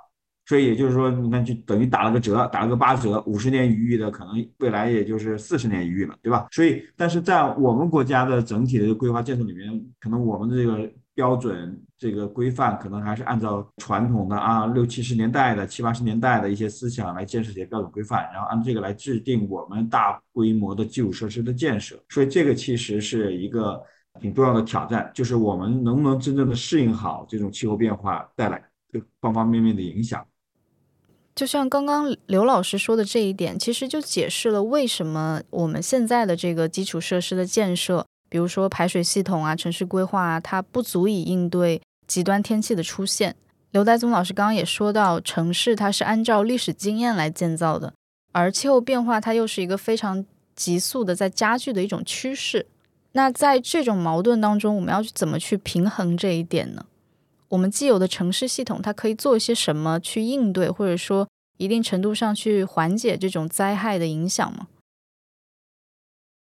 [0.46, 6.48] 所以也就是说，你看就等于打了个折，打了个八折，五十年一遇的可能未来也就是四十年一遇了，对吧？
[6.52, 9.70] 所以，但是在我们国家的整体的规划建设里面，
[10.02, 10.92] 可能我们的这个。
[11.20, 22.02] 标准这个规范可能还是按照传统的啊六七十年代的七八十年代的一些思想来建设这些标准规范，然后按这个来制定我们大规模的基础设施的建设。
[22.08, 23.84] 所以这个其实是一个
[24.22, 30.26] 挺重要的挑战，就是我们能不能真正的适应好这种气候变化带来的方方面面的影响。
[31.36, 38.06] 就像刚刚刘老师说的这一点，其实就解释了为什么我们现在的这个基础设施的建设。
[38.30, 43.36] 比如说排水系统啊、城市规划啊，它不足以应对极端天气的出现。
[43.72, 47.94] 刘代宗老师刚刚也说到，城市它是按照历史经验来建造的，
[48.32, 52.66] 而气候变化它又是一个非常急速的在加剧的一种趋势。
[53.12, 56.86] 那在这种矛盾当中，我们要去怎么去平衡这一点呢？
[57.50, 64.68] 我们既有的城市系统，它可以做一些什么去应对，或者说一定程度上去缓解这种灾害的影响吗？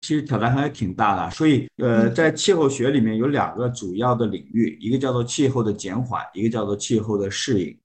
[0.01, 7.77] 其实挑战还挺大的，所以呃，在气候学里面有两个主要的领域，一个叫做气候的减缓，一个叫做气候的适应。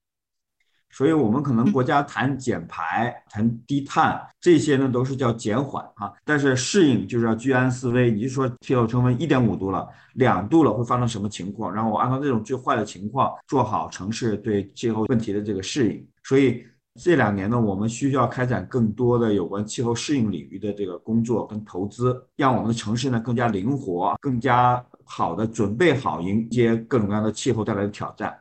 [0.89, 6.11] 所以我们可能国家谈减排、谈低碳这些呢，都是叫减缓啊。
[6.25, 11.71] 但是适应就是要居安思危，你就说气候升温一点五度了、两度了会发生什么情况？
[11.71, 16.07] 然后我按照这种最坏的情况做好城市对气候问题的这个适应。
[16.23, 16.65] 所以。
[16.97, 28.35] 这两年呢，我们需要开展更多的有关气候适应领域的这个工作跟投资，让我们的城市呢更加灵活，更加好的准备好迎接各种各样的气候带来的挑战。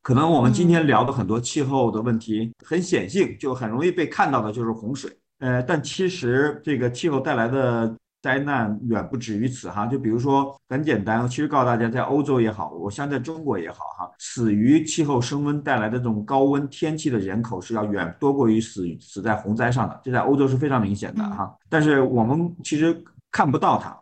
[0.00, 5.16] 可能我们今天聊的很多气候的问题，很显性，就很容易被看到的就是洪水。
[5.38, 9.84] 呃，但其实这个气候带来的灾难远不止于此哈。
[9.84, 21.54] 就比如说很简单，其实告诉大家，在欧洲也好，我像在中国也好哈，死于气候升温带来的这种高温天气的人口是要远多过于死死在洪灾上的，这在欧洲是非常明显的哈。
[21.68, 24.01] 但是我们其实看不到它。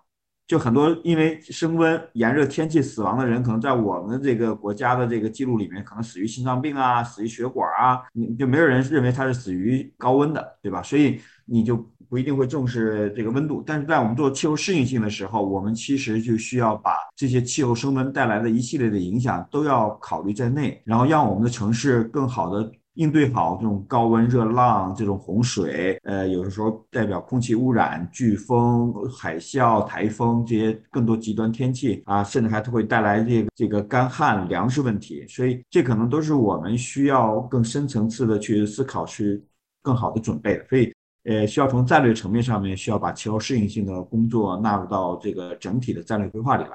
[0.50, 10.82] 就很多因为升温炎热天气死亡的人，可能在我们这个国家的这个记录里面，可能死于心脏病啊，死于血管啊，你就没有人认为他是死于高温的，对吧？
[10.82, 11.76] 所以你就
[12.08, 13.62] 不一定会重视这个温度。
[13.64, 22.72] 但是在我们做气候适应性的时候，我们其实就需要把这些气候升温带来的一系列的影响都要考虑在内，然后让我们的城市更好的。
[22.94, 35.24] 应对好这种高温热浪、这种洪水，呃，有的时候代表空气污染、飓风、海啸、台风这些更多极端天气啊，甚至还会带来这个这个干旱、粮食问题。
[35.28, 39.42] 所以，这可能都是我们需要更深层次的去思考、去
[39.82, 40.60] 更好的准备。
[40.68, 40.92] 所以，
[41.24, 46.70] 呃，需要从战略层面上面需要把气候适应性的工作纳入到这个整体的战略规划里来。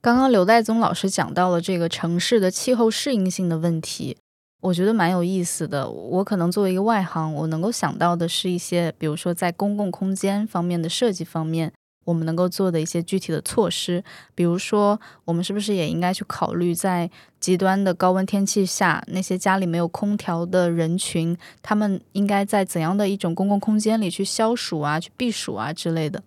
[0.00, 4.16] 刚刚刘代宗老师讲到了这个城市的气候适应性的问题。
[4.60, 5.88] 我觉得蛮有意思的。
[5.88, 11.72] 我可能作为一个外行，我能够想到的是一些，比如说在公共空间方面的设计方面，
[12.04, 14.04] 我们能够做的一些具体的措施。
[14.34, 26.22] 比如说，我们是不是也应该去考虑，在极端的高温天气下，那些家里没有空调的人群，他们应该在怎样的一种公共空间里去消暑啊、去避暑啊之类的？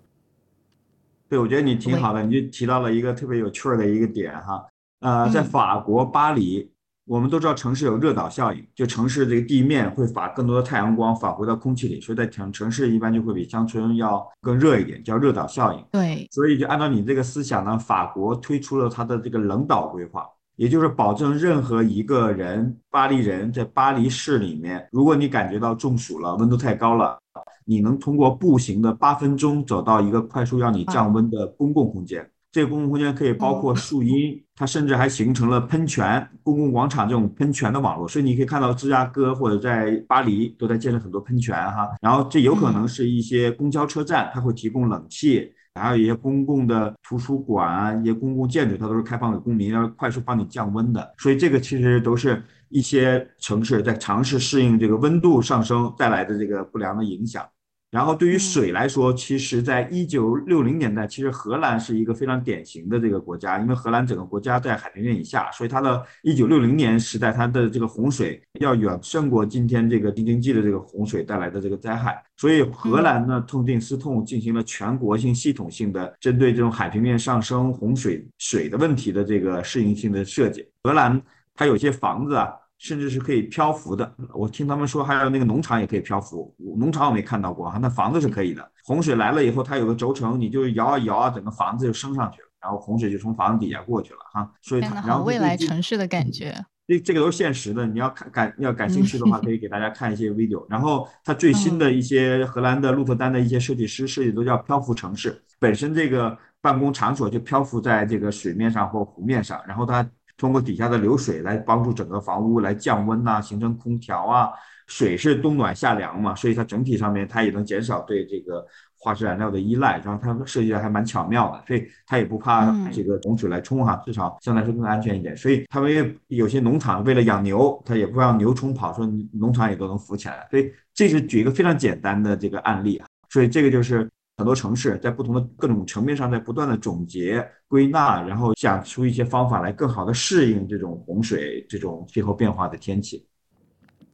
[1.30, 4.66] 对，我觉得你挺好的，你就提到了一个特别有趣儿的一个点哈。
[5.02, 6.73] 呃，在法国巴黎。
[7.06, 15.86] 我们都知道城市有热岛效应，就城市这个地面会把更多的太阳光返回到空气里，所以在城城市一般就会比乡村要更热一点，叫热岛效应。
[15.92, 27.20] 对，所以就按照你这个思想呢，法国推出了它的这个冷岛规划，也就是保证任何一个人，巴黎人在巴黎市里面，如果你感觉到中暑了，温度太高了，
[27.66, 32.30] 你能通过步行的八分钟走到一个快速让你降温的公共空间。
[32.54, 38.08] 这个公共空间可以包括树荫，它甚至还形成了喷泉、公共广场这种喷泉的网络。
[38.08, 41.90] 所以你可以看到芝加哥或者在巴黎都在建设很多喷泉哈。
[42.00, 51.12] 然后这有可能是一些公交车站，它会提供冷气，还有一些公共的图书馆啊，一些公共建筑，它都是开放给公民，要快速帮你降温的。
[51.18, 52.40] 所以这个其实都是
[52.70, 57.44] 一些城市在尝试适应这个温度上升带来的这个不良的影响。
[57.94, 72.20] 然后对于水来说，其实，在一九六零年代，其实荷兰是一个非常典型的这个国家，因为荷兰整个国家在海平面以下，所以它的一九六零年时代，它的这个洪水要远胜过今天这个京津冀的这个洪水带来的这个灾害。
[72.36, 80.68] 所以荷兰呢，痛定思痛，进行了全国性、系统性的针对这种海平面上升、洪水水的问题的这个适应性的设计。
[80.82, 81.22] 荷兰
[81.54, 82.50] 它有些房子啊。
[82.84, 88.72] 甚至是可以漂浮的，我听他们说还有那个农场也可以漂浮，农场我没看到过哈，那房子是可以的。
[88.84, 94.52] 洪水来了以后，它有个轴承，你就摇啊摇啊，整个房子就升上去了，然后洪水就从房子底下过去了哈。
[94.62, 96.54] 所以它，然后未来城市的感觉，
[96.86, 97.88] 这这个都是现实的。
[97.88, 100.66] 你要看感要感兴趣的话，可以给大家看一些 video。
[100.70, 110.06] 然后它最新的一些荷兰的鹿特丹的一些设计师设计都叫漂浮城市，本身这个办公场所就漂浮在这个水面上或湖面上，然后它。
[110.38, 114.50] 通过底下的流水来帮助整个房屋来降温呐，形成空调啊。
[114.86, 118.66] 水是冬暖夏凉嘛，所以它整体上面它也能减少对这个
[118.98, 120.02] 化石燃料的依赖。
[120.04, 125.36] 然后它设计的还蛮巧妙的，所以它也不怕这个洪水来冲哈，至少相对来说更安全一点。
[125.38, 130.46] 所以他们有些农场为了养牛，它也不让牛冲跑，说农场也都能浮起来。
[130.52, 133.08] 所以这是举一个非常简单的这个案例啊。
[133.30, 134.10] 所以这个就是。
[134.38, 143.26] 很多城市在不同的各种层面上在不断的总结归纳，然后想出一些方法来更好的适应这种洪水、这种气候变化的天气。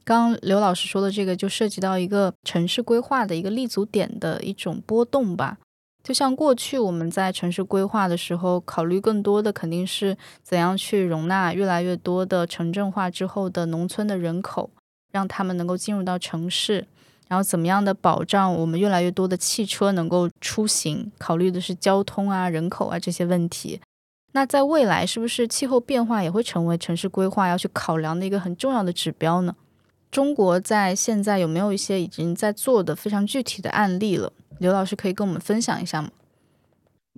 [0.04, 5.58] 刚刘老师说的这个，就涉及到一个城市规划的一个立足点的一种波动吧。
[6.02, 14.70] 就像过去我们在城市规划的时候，考虑更多的肯定是怎样去容纳越来越多的城镇化之后的农村的人口，
[15.12, 16.86] 让他们能够进入到城市。
[17.30, 21.12] 然后怎么样的保障我们越来越多的汽车能够出行？
[21.16, 23.80] 考虑的是交通啊、人口啊这些问题。
[24.32, 29.54] 那在未来，是不是气候变化也会成为城市规划要去考量的一个很重要的指标呢？
[30.10, 34.32] 中国在现在有没有一些已经在做的非常具体的案例了？
[34.58, 36.10] 刘老师可以跟我们分享一下吗？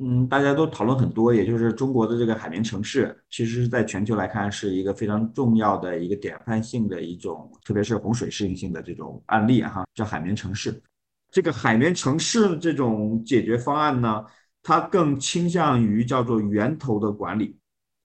[0.05, 10.83] 嗯，大家都讨论很多，也就是中国的这个海绵城市，其实是在全球来看是一个非常重要的一个典范性的一种，特别是洪水适应性的这种案例哈，叫海绵城市。
[11.31, 14.25] 这个海绵城市这种解决方案呢，
[14.61, 17.57] 它更倾向于叫做源头的管理，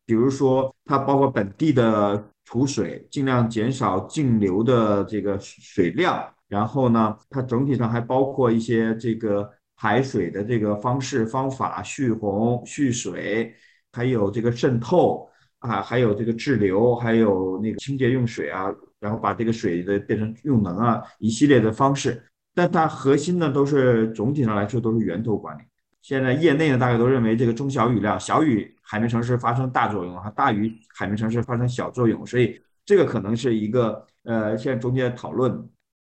[0.05, 6.23] 比如说它包括本地的储水，尽量减少径流的这个水量。
[6.47, 13.53] 然后呢，它整体上还包括一些这个排水的这个方式方法，蓄洪、蓄水，
[13.93, 22.21] 还有这个渗透啊，还有这个滞留，还有那个清洁用水啊，然后把这个水的变成用能啊，一系列的方式。
[22.55, 25.61] 但它核心呢，都是总体上来说都是源头管理。
[26.01, 35.69] 现在业内呢，大概都认为这个中小雨量，小雨海绵城市发生大作用啊，大雨海绵城市发生小作用，所以这个可能是一个呃，现在中间讨论。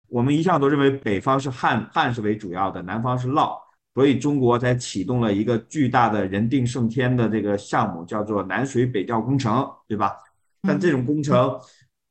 [0.09, 3.57] 我们一向都认为北方是旱旱是为主要的，南方是涝，
[3.93, 10.15] 所以中国才启动了一个巨大的人定胜天的这个项目，叫做南水北调工程，对吧？
[10.61, 11.59] 但这种工程，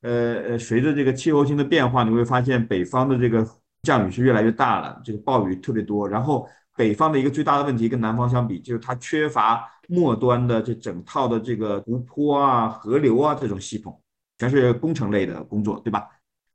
[0.02, 3.46] 呃呃，随着这个气候性的变化，你会发现北方的这个
[3.82, 6.08] 降雨是越来越大了，这个暴雨特别多。
[6.08, 14.00] 然后北方的一个最大的问题跟南方相比，就是它缺乏末端的这整套的这个湖泊啊、河流啊这种系统，
[14.38, 16.06] 全是工程类的工作，对吧？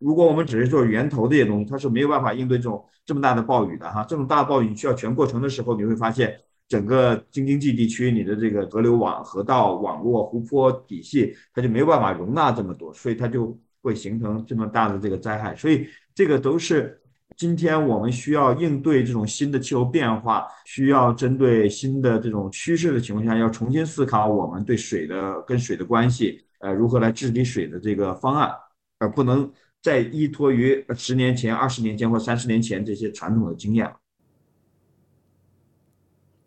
[0.01, 4.03] 如果我们只是做源头这些东西，它是没有办法应对这种这么大的暴雨的哈。
[4.09, 6.35] 这种大暴雨需要全过程的时候，你会发现
[6.67, 15.55] 整个京津冀地区你的这个河流网、河道网络、湖泊体系，它就没有办法容纳这么多，所以它就会形成这么大的这个灾害。
[15.55, 16.99] 所以这个都是
[17.37, 28.51] 今天我们需要应对这种新的气候变化，需要针对新的这种趋势的情况下，要重新思考我们对水的跟水的关系，呃，如何来治理水的这个方案，
[28.97, 29.47] 而不能。
[29.81, 33.91] 再依托于十年前、二十年前或三十年前这些传统的经验。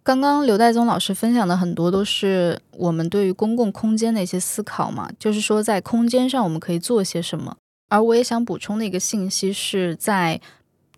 [0.03, 7.57] 刚刚刘代宗老师分享的很多都是我们对于公共空间的一些思考嘛，就是说在空间上我们可以做些什么。
[7.89, 10.41] 而我也想补充的一个信息是在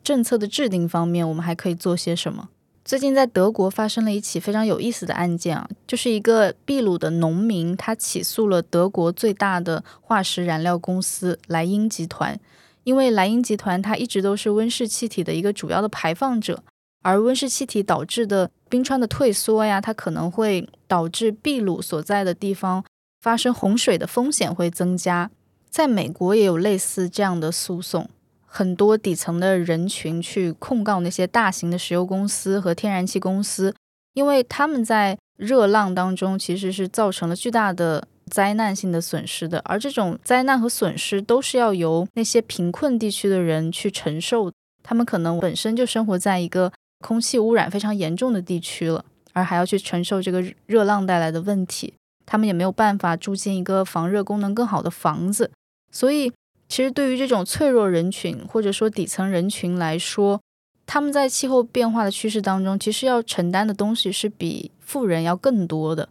[0.02, 2.48] 政策的制定方面，我们还可以做些什么。
[2.86, 12.38] 最近在德国发生了一起非常有意思的案件啊，就是一个秘鲁的农民，他起诉了德国最大的化石燃料公司莱茵集团，
[12.84, 16.62] 因为莱茵集团它一直都是温室气体的一个主要的排放者，
[17.02, 22.84] 而温室气体导致的冰川的退缩呀，它可能会导致秘鲁所在的地方
[23.20, 25.28] 发生洪水的风险会增加，
[25.68, 28.08] 在美国也有类似这样的诉讼。
[28.56, 33.74] 很多底层的人群去控告那些大型的石油公司和天然气公司，
[34.14, 44.50] 因为他们在热浪当中其实是造成了巨大的灾难性的损失的，而这种灾难和损失都是要由那些贫困地区的人去承受。
[44.82, 49.04] 他们可能本身就生活在一个空气污染非常严重的地区了，
[49.34, 51.92] 而还要去承受这个热浪带来的问题，
[52.24, 55.50] 他们也没有办法住进一个防热功能更好的房子，
[55.92, 56.32] 所以。
[56.68, 60.40] 其实，对于这种脆弱人群或者说底层人群来说，
[60.84, 66.08] 他们在气候变化的趋势当中，其实要承担的东西是比富人要更多的。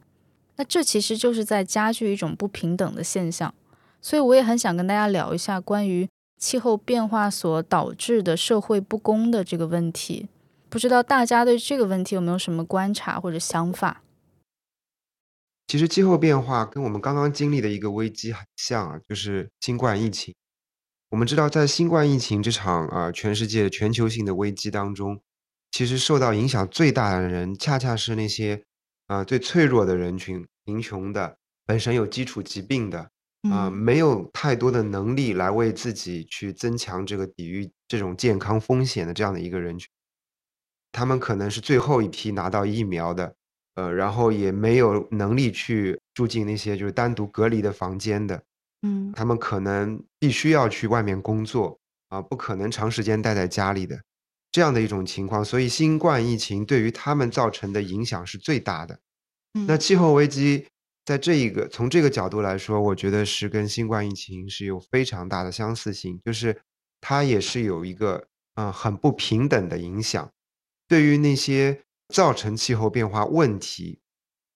[0.56, 3.54] 那这其实就是在加剧一种不平等的现象。
[4.02, 10.30] 所以，我也很想跟大家聊一下关于气候变化所导致的社会不公的这个问题。
[10.70, 14.02] 不知道大家对这个问题有没有什么观察或者想法？
[15.68, 20.34] 其实，气候变化跟我们刚刚经历的一个危机很像啊，就是新冠疫情。
[21.16, 25.22] 我们知道，在新冠疫情这场啊全世界全球性的危机当中，
[25.72, 28.62] 其实受到影响最大的人，恰恰是那些
[29.08, 33.10] 啊最脆弱的人群，贫穷的，本身有基础疾病的，
[33.50, 39.88] 啊没有太多的能力来为自己去增强这个抵御这种健康风险的这样的一个人群，
[40.92, 43.34] 他们可能是最后一批拿到疫苗的，
[43.76, 48.44] 呃，然后也没有能力去住进那些就是单独隔离的房间的。
[48.86, 51.80] 嗯，他们可能必须要去外面工作
[52.10, 54.00] 啊，不可能长时间待在家里的
[54.52, 59.00] 这样的一种情况，所以新冠疫情对于他们造成的影响是最大的。
[59.68, 60.68] 那气候危机
[61.04, 66.62] 在这一个从这个角度来说，我觉得是跟新冠疫情是有非常大的相似性，就是
[67.02, 70.30] 它也是有一个嗯很不平等的影响，
[70.88, 71.82] 对于那些
[72.14, 74.00] 造成气候变化问题。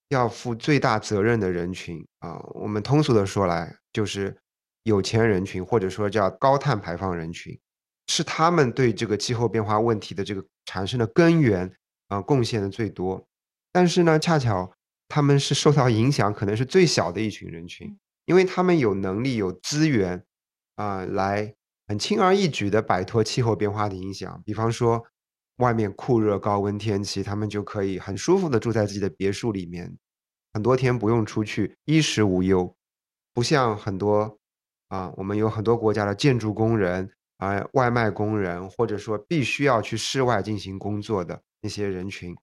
[0.09, 4.35] 要负最大责任的人群啊，我们通俗的说来，就是
[4.83, 7.59] 有钱人群，或者说叫高碳排放人群，
[8.07, 11.71] 是他们对这个气候变化问题的这个产生的根源
[12.07, 13.27] 啊贡献的最多。
[13.71, 14.73] 但是呢，恰巧
[15.07, 20.23] 他们是受到影响可能是最小的一群人群，因为他们有能力、有资源
[20.75, 21.53] 啊，来
[21.87, 24.41] 很轻而易举的摆脱气候变化的影响。
[24.43, 25.05] 比方说。
[25.59, 29.97] 外面酷热高温天气，他们就可以很舒服的住在自己的别墅里面，
[30.53, 32.75] 很多天不用出去，衣食无忧。
[33.33, 34.39] 不像很多
[34.87, 42.35] 啊，我们有很多国家的建筑工人啊、外卖工人，或者说必须要去室外进行工作的那些人群，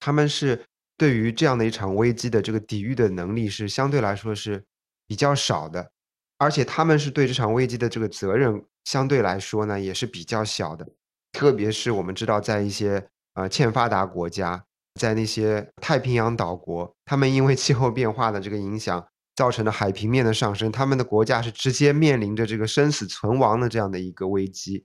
[0.00, 0.64] 他们是
[0.96, 4.64] 对于这样的一场危机的这个抵御的能力是相对来说是
[5.06, 5.92] 比较少的，
[6.38, 10.88] 而且他们是对这场危机的这个责任相对来说呢也是比较小的，
[11.32, 14.64] 特别是我们知道在一些呃欠发达国家，
[15.00, 19.04] 在那些太平洋岛国，他们因为气候变化的这个影响
[19.34, 24.84] 造成的海平面的上升，他们的国家是直接面临着这个生死存亡的这样的一个危机，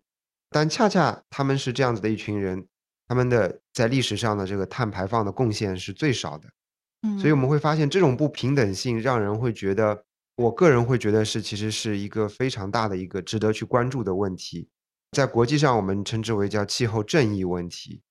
[0.50, 2.66] 但恰恰他们是这样子的一群人，
[3.08, 6.48] 他们的在历史上的这个碳排放的贡献是最少的。
[7.02, 10.04] 嗯，所以我们会发现这种不平等性让人会觉得，
[10.38, 14.70] 我个人会觉得是其实是一个非常大的一个值得去关注的问题，
[15.12, 18.02] 在国际上我们称之为叫气候正义问题。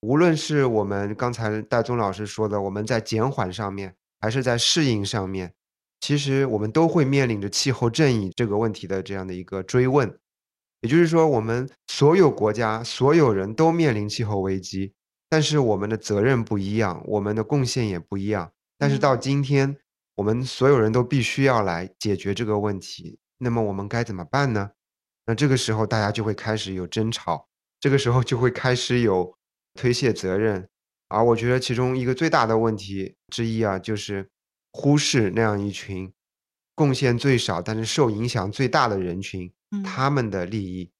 [0.00, 5.54] 无论是我们刚才戴宗老师说的，我们在减缓上面，还是在适应上面，
[6.00, 10.18] 其实我们都会面临着气候正义这个问题的这样的一个追问。
[10.80, 14.94] 也就是说，我们所有国家所有人都面临气候危机。
[15.28, 18.52] 但是我们的责任不一样，我们的贡献也不一样。
[18.76, 19.76] 但是到今天，
[20.16, 23.18] 我们所有人都必须要来解决这个问题。
[23.38, 24.72] 那么我们该怎么办呢？
[25.26, 27.48] 那这个时候大家就会开始有争吵，
[27.78, 29.36] 这个时候就会开始有
[29.74, 30.68] 推卸责任。
[31.08, 34.30] 而我觉得其中一个最大的问题之一啊，就是
[34.72, 36.12] 忽视那样一群
[36.74, 39.52] 贡献最少但是受影响最大的人群，
[39.84, 40.90] 他们的利益。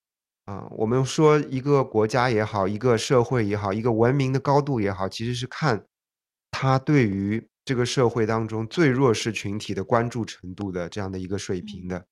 [0.44, 5.86] 啊，我们说一个国家也好，一个社会也好，一个文明的高度也好，其实是看
[6.50, 12.06] 他对于这个社会当中最弱势群体的关注程度的这样的一个水平的。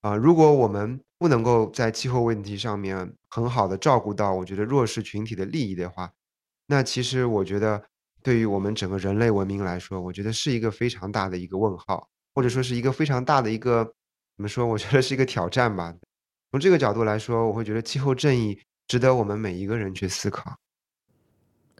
[0.00, 6.10] 啊，如果我们不能够在气候问题上面很好的照顾到我觉得弱势群体的利益的话，
[6.66, 7.82] 那其实我觉得
[8.22, 13.84] 对于我们整个人类文明来说，我觉得是一个非常大的一个问号，或者说是一个非常大的一个
[14.36, 14.64] 怎么说？
[14.64, 15.94] 我觉得是一个挑战吧。
[16.50, 20.56] 从这个角度来说，我会觉得气候正义值得我们每一个人去思考。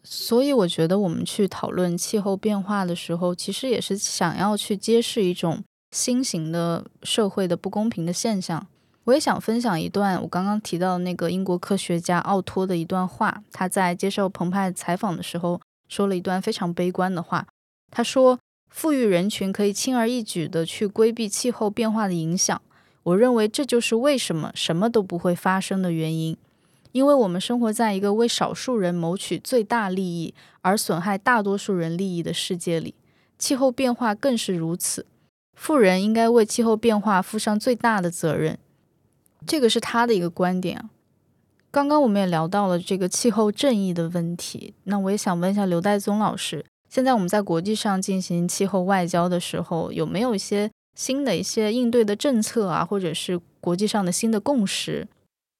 [0.02, 8.66] 所以，我觉得我们去讨论气候变化的时候，其实也是想要去揭示一种新型的社会的不公平的现象。
[9.04, 13.42] 我也想分享一段我刚刚提到的那个英国科学家奥托的一段话。
[13.50, 17.46] 他在接受澎湃采访的时候说了一段非常悲观的话。
[17.90, 18.38] 他说
[18.70, 22.60] ：“富裕人群可以轻而易举的去规避气候变化的影响。”
[23.02, 26.36] 我认为这就是为什么什么都不会发生的原因，
[26.92, 32.94] 因为我们生活在一个为少数人谋取最大利益而损害大多数人利益的世界里，
[33.38, 35.06] 气候变化更是如此。
[35.60, 38.58] 富人应该为气候变化负上最大的责任，
[39.46, 40.88] 这个是他的一个观点。
[41.70, 50.70] 刚刚我们也聊到了这个气候正义的问题，那我也想问一下刘代宗老师，现在我们在国际上进行气候外交的时候，有没有一些？
[50.96, 55.06] 新的一些应对的政策啊，或者是国际上的新的共识。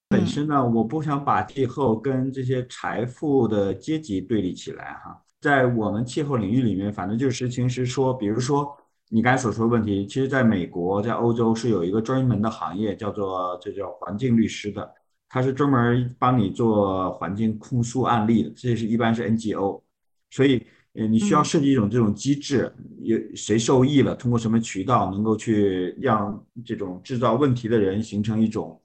[0.09, 5.23] 本身呢，我不想把气候跟这些财富的阶级对立起来哈。
[5.41, 8.13] 在我们气候领域里面，反正就是实情实说。
[8.13, 8.77] 比如说
[9.11, 14.91] 你刚才所说的问题，其实在美国、在欧洲是有一个专门的行业，叫做这叫环境律师的，
[15.29, 18.51] 他是专门帮你做环境控诉案例的。
[18.57, 19.83] 这是一般是 NGO，
[20.31, 20.65] 所以。
[20.93, 24.13] 呃，你需要设计一种这种机制，有谁受益了？
[24.17, 28.77] 通过什么渠道能够去让这种制造问题的人形成一种，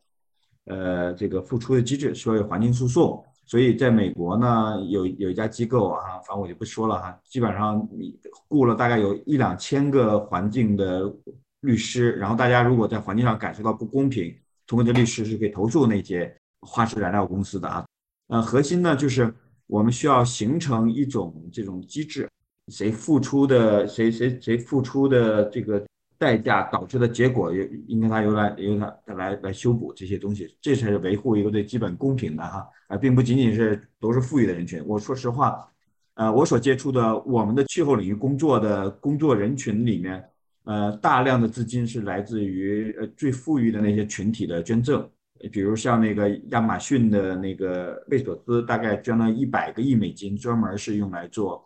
[0.66, 3.26] 呃，这个付出的机制，所以环境诉讼。
[3.46, 8.18] 所以在美国呢，有有一家机构啊，反正我就不说了哈，基本上你
[8.48, 11.14] 雇了大概有一两千个环境的
[11.62, 14.36] 律师，然后大家如果在环境上感受到不公平，
[14.68, 17.86] 通过这律师是可以投诉那些化石燃料公司的啊。
[18.28, 19.34] 呃，核心呢就是。
[19.68, 22.30] 我们需要形成一种这种机制，
[22.68, 25.84] 谁付出的谁谁谁付出的这个
[26.18, 34.84] 代价导致的结果，也应该他由来由他来来修补这些东西，这才是维护一个最基本公平的哈啊，并不仅仅是都是富裕的人群。
[34.86, 35.68] 我说实话，
[36.16, 40.24] 呃，我所接触的我们的气候领域工作的工作人群里面，
[40.64, 45.08] 呃，大量的资金是来自于呃最富裕的那些群体的捐赠。
[45.52, 51.64] 比如像那个亚马逊的那个贝索斯，大概捐了一百个亿美金，专门是用来做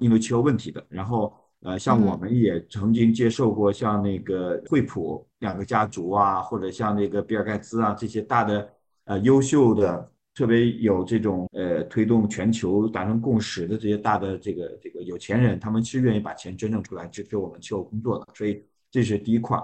[0.00, 0.84] 应对气候问题的。
[0.88, 1.32] 然后，
[1.62, 8.68] 呃，像我们也曾经接受过像那个惠普两个家族啊，或者像那个比尔盖茨啊这些大的
[9.04, 18.26] 呃优秀的、特别有这种呃推动全球达成共识的这些大的这个这个有钱人，他们是愿意把钱捐赠出来支持我们气候工作的。
[18.34, 19.58] 所以这是第一块。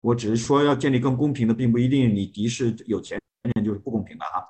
[0.00, 3.20] 我只是说要建立更公平的，并不一定你敌视有钱
[3.54, 4.44] 人就是不公平的哈，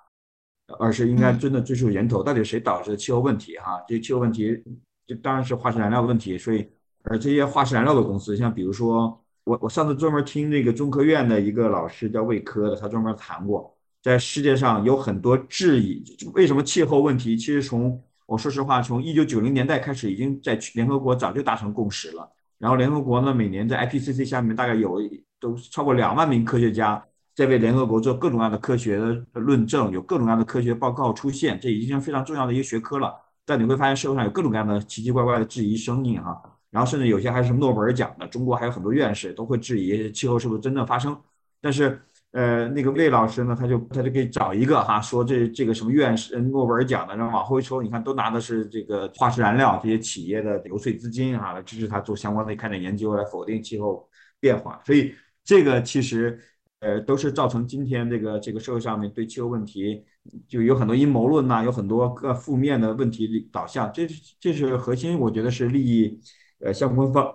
[0.78, 3.84] 而是应该真的追溯源头，到底谁导致的气候问题哈？
[3.86, 4.62] 这气候问题，
[5.06, 6.38] 这当然是化石燃料的问题。
[6.38, 6.66] 所以，
[7.02, 17.36] 而这些化石燃料的公司，像比如说我我上次专门听那个中科院的一个老师叫魏科的，他专门谈过，在世界上有很多质疑，为什么气候问题？
[17.36, 22.30] 其实从我说实话，从一九九零年代开始，已经在联合国早就达成共识了。
[22.58, 25.00] 然后联合国呢，每年在 IPCC 下面大概有。
[25.42, 33.12] 都超过两万名科学家在为联合国做各种各样的科学的论证，有各种各样的科学报告出现，这已经是非常重要的一个学科了。
[33.44, 36.40] 但你会发现社会上有各种各样的奇奇怪怪的质疑声音哈，
[36.72, 41.16] 然后甚至有些还是什么诺贝尔奖的，中国还有很多院士都会质疑气候是不是真正发生。
[41.60, 42.00] 但是，
[42.32, 54.08] 呃，那个魏老师呢，他就他就可以找一个哈，说这这个什么院士诺贝尔奖的，然后往后一抽，你看都拿的是这个化石燃料这些企业的游说资金啊，来支持他做相关的开展研究，来否定气候
[54.40, 54.80] 变化。
[54.84, 55.14] 所以
[55.44, 56.40] 这个其实。
[56.84, 60.04] 呃，都是造成今天这个这个社会上面对气候问题
[60.48, 64.04] 就有很多阴谋论呐，有很多个负面的问题导向，这
[64.40, 66.18] 这是核心，我觉得是利益
[66.64, 67.34] 呃相关方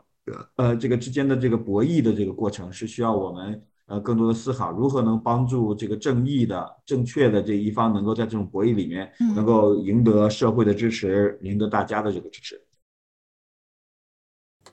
[0.56, 12.62] 呃这个之间的这个博弈的这个过程，是需要我们呃更多的思考如何能帮助这个正义的正确的这一方能够在这种博弈里面能够赢得社会的支持，赢得大家的这个支持。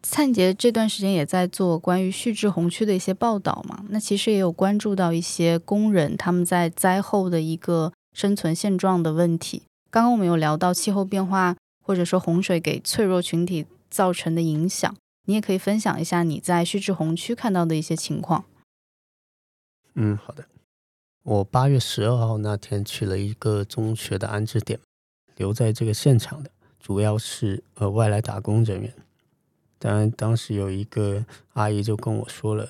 [0.02, 9.62] 灿杰这段时间也在做关于旭日红区的一些报道嘛，那其实也有关注到一些工人他们在灾后的一个生存现状的问题。
[9.90, 13.64] 刚刚我们有聊到气候变化或者说洪水给脆弱群体
[13.94, 18.44] 造成的影响，你也可以分享一下你在旭志红区看到的一些情况。
[19.94, 20.44] 嗯，好的。
[21.22, 24.80] 我八月十二号那天去了一个中学的安置点，
[25.36, 28.92] 留在这个现场的主要是呃外来打工人员。
[29.78, 32.68] 当然，当时有一个阿姨就跟我说了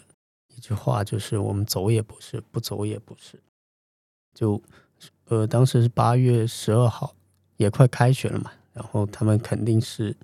[0.55, 3.41] 一句话，就是我们走也不是，不走也不是。
[4.35, 4.61] 就
[5.29, 7.15] 呃，当时是八月十二号，
[7.57, 10.15] 也快开学了嘛，然后他们肯定是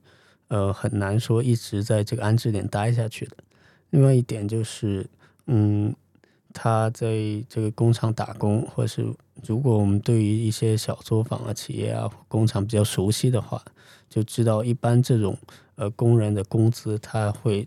[0.50, 3.36] 呃很难说一直在这个安置点待下去的。
[3.88, 5.04] 另外一点就是，
[5.46, 5.92] 嗯，
[6.52, 7.16] 他在
[7.48, 9.04] 这个工厂打工，或是
[9.42, 13.64] 如果我们对于一些小作坊啊、企业啊、工厂比较熟悉的话，
[14.08, 15.36] 就知道一般这种。
[15.76, 17.66] 呃，工人的工资他会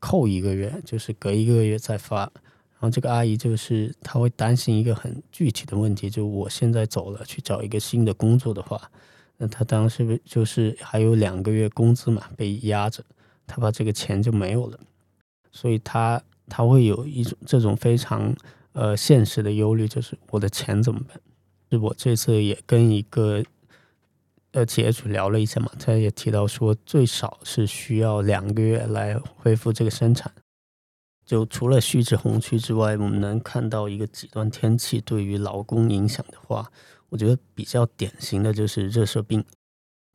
[0.00, 2.22] 扣一个月，就是隔一个月再发。
[2.22, 8.90] 然后这个阿姨就是她会担心一个很具体的问题，就我现在走了去找一个新的工作的话，
[9.38, 13.02] 那他当时就是还有两个月工资嘛被压着，
[13.46, 14.78] 他把这个钱就没有了，
[15.50, 18.34] 所以他他会有一种这种非常
[18.72, 21.18] 呃现实的忧虑，就是我的钱怎么办？
[21.70, 23.42] 是我这次也跟一个。
[24.52, 30.32] 呃，企业主聊了一下嘛，他也提到说，最少是需要两个月来恢复这个生产。
[31.26, 36.72] 就除了旭日红区之外，我们能看到一个极端天气对于劳工影响的话，
[37.08, 39.44] 我觉得比较典型的就是热射病。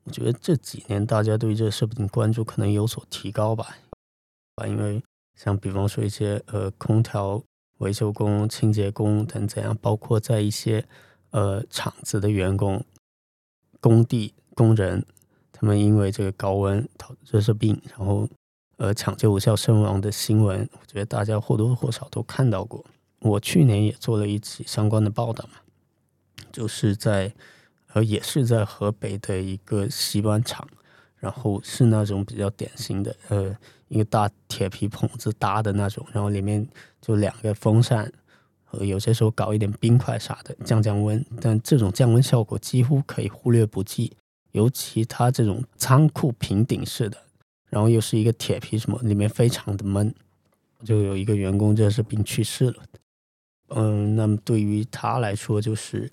[0.03, 3.77] 我觉得这几年大家对热射病关注可能有所提高吧，
[4.55, 5.01] 啊，因为
[5.35, 7.41] 像比方说一些呃空调
[7.79, 10.85] 维修工、清洁工等怎样，包括在一些
[11.31, 12.83] 呃厂子的员工。
[13.79, 15.05] 工地工人，
[15.51, 18.29] 他们因为这个高温导热射病，然后
[18.77, 22.85] 呃抢救无效身亡的新闻，我觉得大家或多或少都看到过。
[23.19, 25.59] 我去年也做了一起相关的报道嘛，
[26.53, 27.33] 就是在
[27.91, 30.65] 呃也是在河北的一个洗碗厂，
[31.17, 33.53] 然后是那种比较典型的呃
[33.89, 36.65] 一个大铁皮棚子搭的那种，然后里面
[37.01, 38.09] 就两个风扇。
[38.71, 44.11] 呃，有些时候搞一点冰块啥的降降温，但这种降温效果几乎可以忽略不计。
[44.53, 47.17] 尤其它这种仓库平顶式的，
[47.69, 50.11] 然后又是一个铁皮什么，里面非常的闷，
[50.83, 52.75] 就有一个员工就是病去世了。
[53.69, 56.11] 嗯，那么对于他来说，就是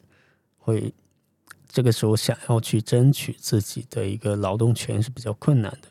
[0.70, 0.92] 会
[1.68, 5.88] 这个时候想要去争取自己的一个劳动权是比较困难的，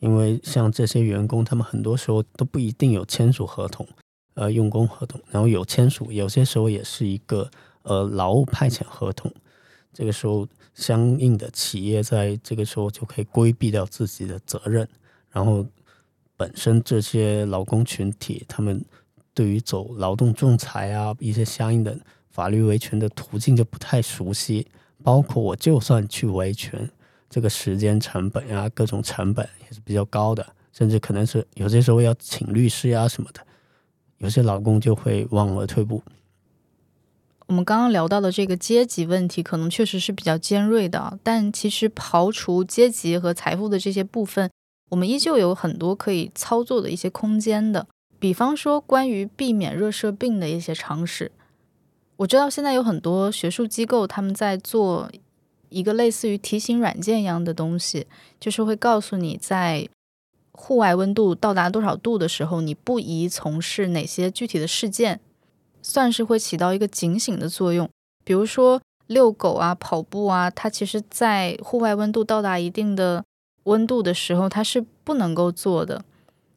[0.00, 3.86] 因为像这些员工，他们很多时候都不一定有签署合同。
[4.34, 7.50] 呃，用工合同，然后有签署，有些时候也是一个
[7.82, 9.30] 呃劳务派遣合同。
[9.92, 14.88] 这个时候，相应的企业在这个时候就可以规避掉自己的责任。
[15.30, 15.66] 然后，
[16.34, 18.82] 本身这些劳工群体，他们
[19.34, 21.94] 对于走劳动仲裁啊一些相应的
[22.32, 24.66] 法律维权的途径就不太熟悉。
[25.04, 26.88] 包括我就算去维权，
[27.28, 33.40] 这个时间成本呀，各种成本也是比较高的，甚至可能是有些时候要请律师呀什么的。
[34.18, 36.00] 有些老公就会望而退步。
[37.48, 44.48] 我们刚刚聊到的这个阶级问题，可能确实是比较尖锐的，但其实刨除阶级和财富的这些部分，
[44.90, 47.88] 我们依旧有很多可以操作的一些空间的。
[48.20, 51.32] 比方说，关于避免热射病的一些常识，
[52.16, 55.10] 我知道现在有很多学术机构他们在做
[55.68, 58.06] 一个类似于提醒软件一样的东西，
[58.38, 59.88] 就是会告诉你在。
[60.54, 65.18] 户外温度到达多少度的时候，你不宜从事哪些具体的事件，
[65.80, 67.88] 算是会起到一个警醒的作用。
[68.22, 73.24] 比如说遛狗啊、跑步啊，它其实在户外温度到达一定的
[73.64, 76.04] 温度的时候，它是不能够做的。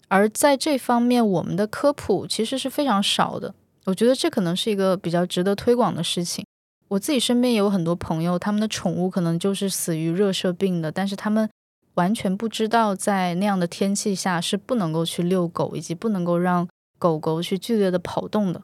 [0.09, 3.55] 而在这方面，我们的科普其实是非常少的。
[3.86, 6.45] 我觉得这可能是一个比较值得推广的事情。
[6.88, 11.49] 我自己身边也有很多朋友，他们的宠物可能就是死于热射病的，但是他们
[11.95, 16.67] 完全不知道在那样的天气下是不能够去遛狗，以及不能够让
[16.99, 18.61] 狗狗去剧烈的跑动的。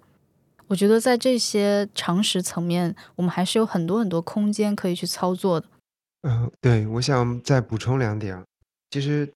[0.67, 5.67] 我觉得在这些常识层面，我们还是有很多很多空间可以去操作的。
[6.21, 8.41] 嗯，对，我想再补充两点。
[8.91, 9.29] 其实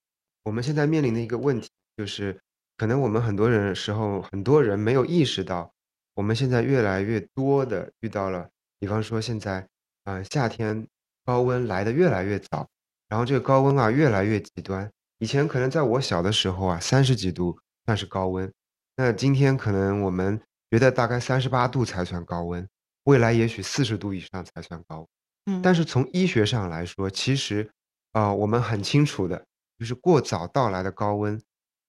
[0.44, 2.38] 我们现在面临的一个问题就是，
[2.76, 5.70] 可能我们很多人时候，很多人没有意识到，
[6.16, 8.48] 我们现在越来越多的遇到了，
[8.78, 9.68] 比方说现在，
[10.04, 10.88] 啊，夏天
[11.26, 12.66] 高温来的越来越早，
[13.06, 14.90] 然后这个高温啊越来越极端。
[15.18, 18.50] 以前可能在我小的时候啊，三十几度算是高温，
[18.96, 20.40] 那今天可能我们
[20.70, 22.66] 觉得大概三十八度才算高温，
[23.04, 25.06] 未来也许四十度以上才算高。
[25.44, 27.70] 嗯，但是从医学上来说，其实，
[28.12, 29.44] 啊，我们很清楚的，
[29.78, 31.38] 就是过早到来的高温，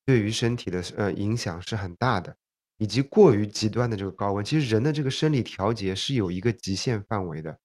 [0.04, 2.36] 对于身体的呃影响是很大的，
[2.78, 7.56] 以及过于极端的这个高温，其实人的这个生理调节是有一个极限范围的。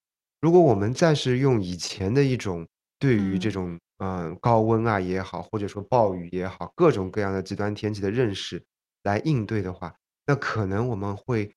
[0.41, 2.67] 如果我们再是用以前的一种
[2.99, 8.63] 对于这种嗯高温啊也好，或者说暴雨也好，各种各样的极端天气的认识
[9.03, 9.95] 来应对的话，
[10.27, 11.53] 那可能我们会，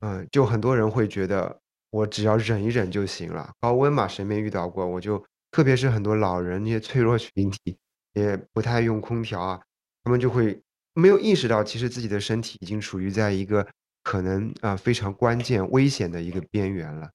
[0.00, 1.60] 嗯，就很多人会觉得。
[1.94, 4.84] 我只要忍一忍就行了，高温嘛，谁没遇到过？
[4.84, 7.78] 我就特别是很多老人那些脆弱群体，
[8.14, 9.62] 也不太用空调啊，
[10.02, 10.60] 他们就会
[10.94, 13.66] 没有意识到，其实自己的身体已经处于在一个
[14.02, 17.10] 可能啊非常关键、危险的一个边缘了。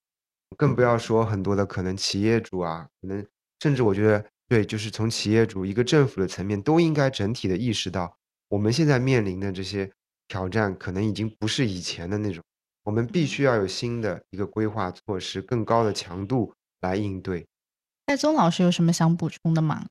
[0.56, 3.24] 更不要说很多的可能企业主啊，可能
[3.60, 8.16] 甚至我觉得，对，就是从企业主一个政府的层面，都应该整体的意识到，
[8.48, 9.90] 我们现在面临的这些
[10.28, 12.42] 挑战，可能已经不是以前的那种。
[12.82, 17.46] 我们必须要有新的一个规划措施，更高的强度来应对。
[18.06, 19.86] 戴宗老师有什么想补充的吗？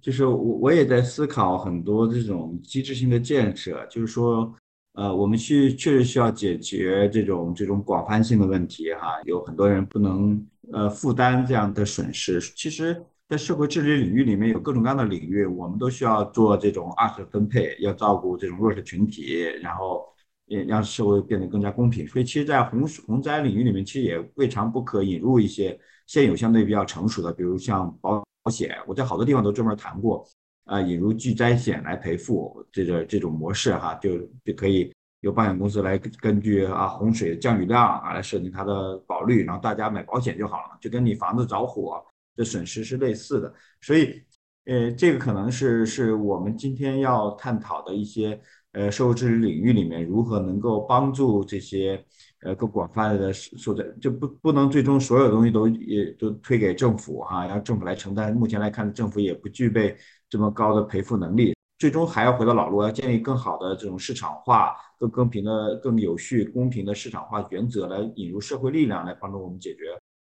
[0.00, 4.54] 就是我我也在思考很多这种机制性的建设，就是说，
[4.94, 9.20] 呃，我们去确实需要解决这种这种广泛性的问题哈。
[9.24, 12.40] 有很多人不能呃负担这样的损失。
[12.40, 20.04] 其实，在社会治理领域里面有各种各样的领域，我们都需要做这种二次分配，要照顾这种弱势群体，然后。
[20.46, 25.78] 也让社会变得更加公平，所以其实，在洪洪灾领域里面，其实也未尝不可引入一些
[26.08, 30.26] 现有相对比较成熟的，比如像保保险，我在好多地方都专门谈过，
[30.64, 42.04] 啊，引入巨灾险来赔付这个这种模式哈，就就可以由保险公司来根据啊洪水降雨量啊来设定它的保率，然后大家买保险就好了，就跟你房子着火
[42.36, 44.22] 的损失是类似的，所以，
[44.64, 48.40] 呃，这个可能是是我们今天要探讨的一些。
[48.72, 52.04] 呃，社会治理领域里面如何能够帮助这些
[52.42, 58.34] 呃更广泛的所在，就不不能最终所有东西都也都推给政府哈，让政府来承担。
[58.34, 59.96] 目前来看，政府也不具备
[60.28, 69.80] 这么高的赔付能力，最终还要回到老路，要建立更好的这种市场化、更公平的、更有序、公平的市场化原则，来引入社会力量，来帮助我们解决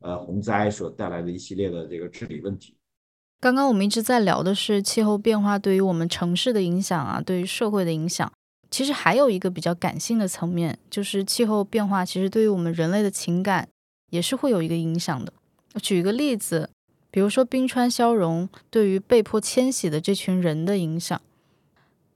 [0.02, 2.76] 呃洪灾所带来的一系列的这个治理问题。
[3.42, 8.32] 刚刚我们一直在聊的是气候变化对于我们城市的影响啊，对于社会的影响。
[8.70, 13.68] 其实还有一个比较感性的层面，就是气候变化其实对于我们人类的情感
[14.12, 15.32] 也是会有一个影响的。
[15.82, 16.70] 举一个例子，
[17.12, 21.22] 比如说冰川消融对于被迫迁徙的这群人的影响，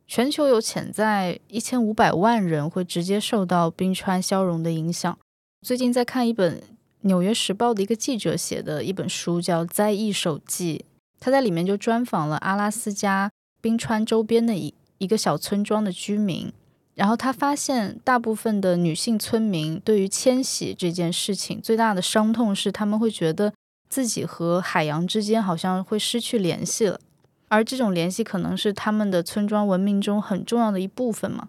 [0.08, 5.18] 全球有潜在一千五百万人会直接受到冰川消融的影响。
[5.66, 6.60] 最近在看一本
[7.02, 10.86] 《纽约时报》的一个记者写的一本书，叫《灾异手记》。
[11.20, 13.30] 他在里面就专访了阿拉斯加
[13.62, 16.54] 冰川周边的一一个小村庄的居民，
[16.93, 23.54] 然后他发现大部分的女性村民对于迁徙这件事情最大的伤痛是，他们会觉得
[23.89, 27.00] 自己和海洋之间好像会失去联系了，
[27.47, 31.47] 而这种联系可能是他们的村庄文明中很重要的一部分嘛。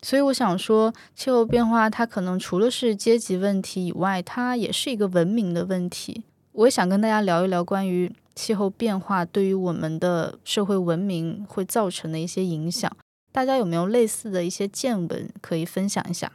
[0.00, 6.22] 所以我想说，气候变化它可能除了是阶级问题以外，它也是一个文明的问题。
[6.52, 8.10] 我也想跟大家聊一聊关于。
[8.34, 12.94] 气候变化对于我们的社会文明会造成的一些影响，
[13.32, 16.32] 大家有没有类似的一些见闻可以分享一下？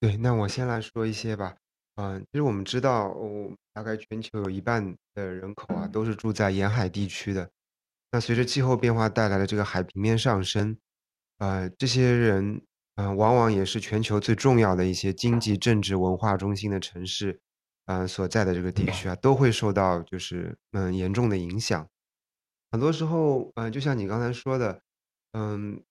[0.00, 1.56] 对，那我先来说一些吧。
[1.96, 7.50] 嗯，其实我们知道，哦大概全球有一半的人口啊都是住在沿海地区的。
[8.12, 10.76] 那随着气候变化带来的这个海平面上升，
[11.38, 12.62] 呃，这些人，
[12.94, 17.40] 嗯，往往也是全球最重要的一些经济、政治、文化中心的城市。
[17.88, 21.88] 嗯，所在的这个地区啊，都会受到就是嗯严重的影响。
[22.70, 24.82] 很多时候，嗯，就像你刚才说的，
[25.32, 25.82] 嗯，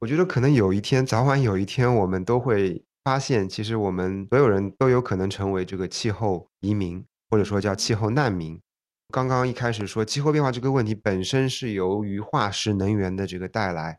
[0.00, 8.60] 我觉得可能有一天，早晚有一天，我们都会发现，其实我们所有人都有可能成为这个气候移民，或者说叫气候难民。
[9.08, 13.98] 刚刚一开始说气候变化这个问题本身是由于化石能源的这个带来，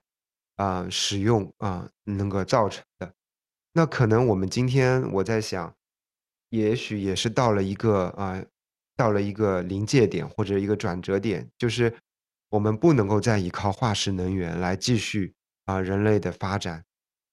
[0.58, 3.12] 啊、使用啊、能够造成的。
[3.74, 5.76] 那可能我们今天我在想，
[6.50, 8.44] 也许也是到了一个啊、
[8.96, 11.94] 到了一个临界点或者一个转折点，就是
[12.50, 15.34] 我们不能够再依靠化石能源来继续
[15.66, 16.84] 啊、人类的发展，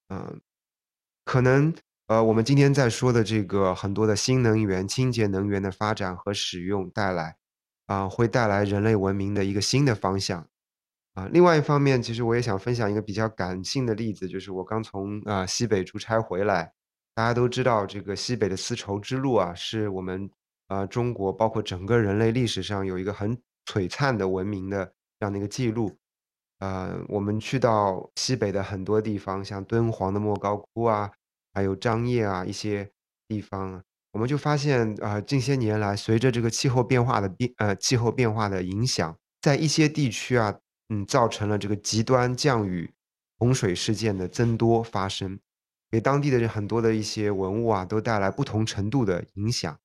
[0.09, 0.41] 嗯、
[1.25, 1.75] 可能
[2.09, 7.37] 呃，我们今天在说的这个很多的新能源、清洁能源的发展和使用带来，
[7.87, 10.47] 啊、会带来人类文明的一个新的方向。
[11.15, 16.75] 啊，另外一方面，其实我也想分享一个比较感性的例子，就是我刚从啊、西北出差回来，
[17.17, 20.31] 大家都知道这个西北的丝绸之路啊，是我们
[20.69, 24.85] 呃中国包括整个人类历史上有一个很璀璨的文明的
[25.19, 25.91] 这样的一个记录。
[26.59, 31.11] 呃，我们去到西北的很多地方，像敦煌的莫高窟啊，
[31.55, 32.91] 还有张掖啊一些
[33.27, 40.55] 地方，我们就发现啊、近些年来随着这个气候变化的变呃气候变化的影响，在一些地区啊，
[40.91, 42.91] 嗯，造成了这个极端降雨、
[43.39, 45.39] 洪水事件的增多发生，
[45.97, 49.79] 给当地的人很多的一些文物啊，都带来不同程度的影响。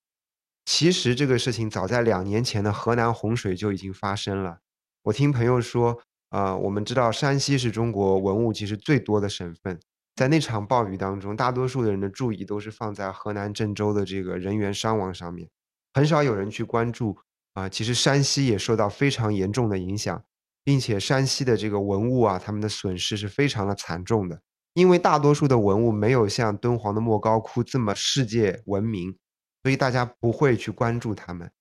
[0.65, 4.57] 其实这个事情早在两年前的河南洪水就已经发生了。
[5.03, 6.01] 我听朋友说，
[6.31, 9.79] 呃，我们知道山西是中国文物其实最多的省份，
[10.17, 15.49] 在那场暴雨当中，大多数的人的注意都是放在河南郑州的这个人员伤亡上面，
[15.93, 17.17] 很少有人去关注
[17.53, 20.21] 啊、其实山西也受到非常严重的影响，
[20.61, 24.41] 并且山西的这个文物啊，他们的损失是非常的惨重的。
[24.73, 29.17] 因为大多数的文物没有像敦煌的莫高窟这么世界闻名，
[29.63, 31.51] 所以大家不会去关注它们。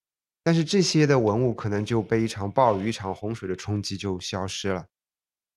[0.43, 4.85] 但是这些的文物可能就被一场暴雨、一场洪水的冲击就消失了。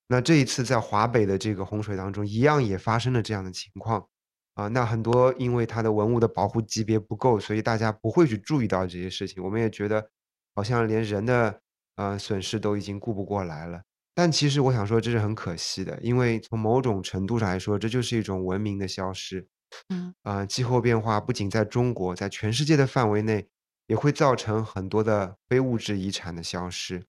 [0.07, 4.07] 那这一次在华北的这个洪水当中，一样也发生了这样的情况
[4.53, 4.67] 啊。
[4.67, 9.43] 那很多因为它的文物的保护级别不够，所以大家不会去注意到这些事情。
[9.43, 10.07] 我们也觉得
[10.53, 11.61] 好像连人的
[11.95, 13.81] 呃损失都已经顾不过来了。
[14.15, 19.45] 但其实我想说，这是很可惜的，因为从某种程度上来说，这就是一种文明的消失。
[19.89, 23.47] 嗯，啊、气候变化不仅在中国，在全世界的范围内，
[23.87, 27.03] 也会造成很多的非物质遗产的消失。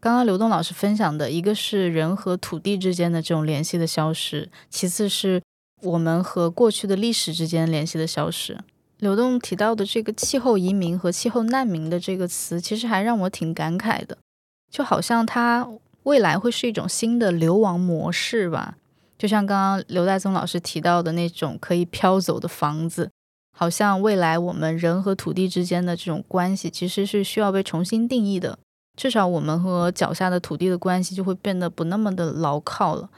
[0.00, 5.40] 刚刚刘栋老师分享的一个是人和土地之间的这种联系的消失，其次是
[5.82, 8.58] 我们和过去的历史之间联系的消失。
[8.98, 14.18] 刘栋提到的这个气候移民和气候难民的这个词，其实还让我挺感慨的，
[14.70, 15.68] 就好像它
[16.02, 18.76] 未来会是一种新的流亡模式吧。
[19.18, 23.10] 就像刚刚刘代宗老师提到的那种可以飘走的房子，
[23.56, 28.58] 好像未来我们人和土地之间的这种关系，其实是需要被重新定义的。
[28.94, 33.08] 至少我们和脚下的土地的关系就会变得不那么的牢靠了。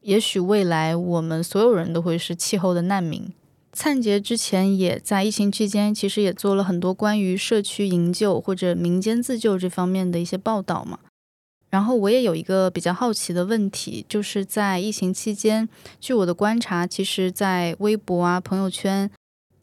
[0.00, 3.32] 也许未来我们所有人都会是气候的难民。
[3.80, 10.98] 灿杰之前也在疫情期间，其实也做了很多关于社区营救或者民间自救这方面的一些报道嘛。
[11.70, 15.68] 然后我也有一个比较好奇的问题，就是在疫情期间，
[16.00, 19.08] 据我的观察，其实，在微博啊、朋友圈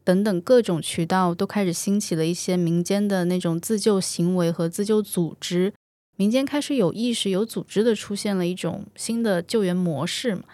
[0.02, 5.74] 等等各种渠道都开始兴起了一些民间的那种自救行为和自救组织，
[6.16, 10.44] 民间开始有意识、有组织的出现了一种新的救援模式嘛。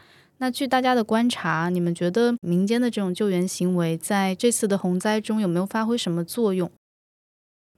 [0.42, 6.68] 那据大家的观察，你们觉得民间的这种救援行为在这次的洪灾中有没有发挥什么作用？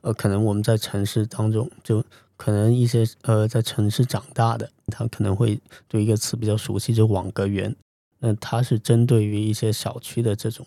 [0.01, 2.03] 呃，可能我们在城市当中，就
[2.39, 7.77] 可能一些呃在城市长大的，他可能会对一个词比较熟悉，就网格员。
[8.19, 10.67] 那它是针对于一些小区的这种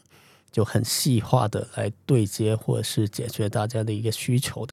[0.52, 4.72] 就很细化的来对接或者是解决大家的一个需求的。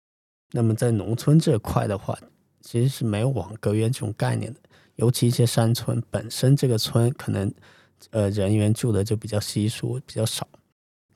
[0.53, 2.19] 那么在农村这块的话，
[2.61, 4.61] 其实是没有网格员这种概念的，
[4.97, 7.53] 尤其一些山村本身这个村可能
[8.11, 10.47] 呃人员住的就比较稀疏，比较少。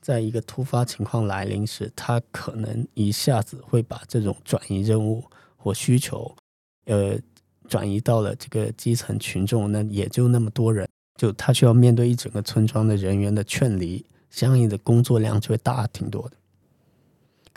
[0.01, 5.23] 在一个突发情况来临时，他可能一下子会把这种转移任务
[5.57, 6.33] 或需求，
[6.85, 7.19] 呃，
[7.67, 10.87] 转移到了这个基层群众，那也就那么多人，
[11.19, 16.37] 就他需要面对一整个村庄的人员的劝离，相应的工作量就会大挺多的。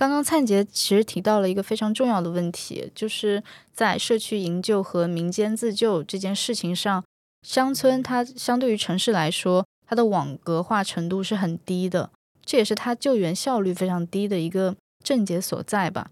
[0.03, 3.41] 刚刚灿杰其实提到了一个非常重要的问题，就是
[3.73, 7.05] 在社区营救和民间自救这件事情上，
[7.47, 12.11] 乡村它相对于城市来说，它的网格化程度是很低的，
[12.45, 14.75] 这也是它救援效率非常低的一个
[15.05, 16.11] 症结所在吧。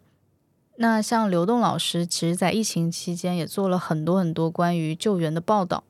[0.76, 5.82] 那像刘栋老师，其实在疫情期间也做了很多很多关于救援的报道。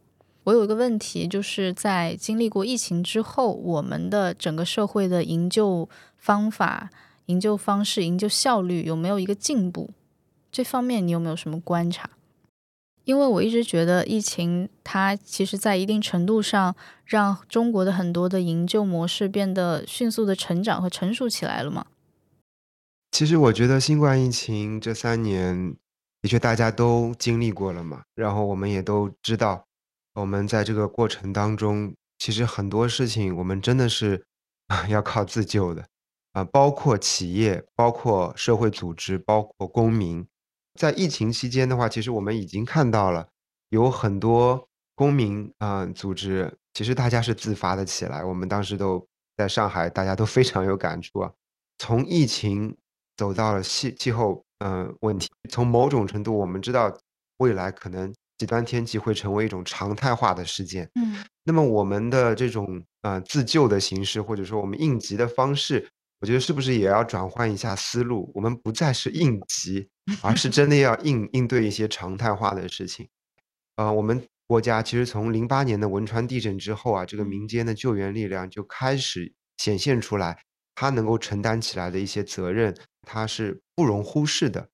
[0.45, 5.87] 我有一个问题，就是在经历过疫情之后，我们的整个社会的营救
[6.17, 6.89] 方法、
[7.31, 9.91] 营救方式、营救效率有没有一个进步？
[10.51, 12.11] 这方面你有没有什么观察？
[13.05, 16.75] 因为我一直觉得疫情它其实在一定程度上
[17.05, 21.87] 让中国的很多的营救模式变得迅速的成长和成熟起来了嘛。
[23.13, 25.75] 其实我觉得新冠疫情这三年
[26.21, 29.65] 的确大家都经历过了嘛，然后我们也都知道，
[30.15, 34.25] 我们在这个过程当中，其实很多事情我们真的是
[34.89, 35.87] 要靠自救的
[36.33, 40.27] 啊，包括企业，包括社会组织，包括公民。
[40.79, 43.29] 在疫情期间的话，其实我们已经看到了
[43.71, 48.25] 有很多公民啊组织，其实大家是自发的起来。
[48.25, 49.07] 我们当时都
[49.37, 51.31] 在上海，大家都非常有感触啊，
[51.79, 52.77] 从疫情。
[53.17, 55.29] 走到了气气候，嗯，问题。
[55.51, 56.91] 从某种程度，我们知道
[57.37, 60.89] 未来可能极端天气会成为一种常态化的事件。
[60.95, 65.87] 嗯，那么我们的这种呃自救的形式，或者说我们应急的方式，
[66.21, 68.31] 我觉得是不是也要转换一下思路？
[68.35, 69.89] 我们不再是应急，
[70.23, 73.09] 而是真的要应应对一些常态化的事情。
[73.77, 80.43] 呃，我们国家其实从零八年的汶川地震之后啊，这个民间的救援力量就开始显现出来，
[80.75, 82.77] 它能够承担起来的一些责任。
[83.07, 84.69] 它是不容忽视的，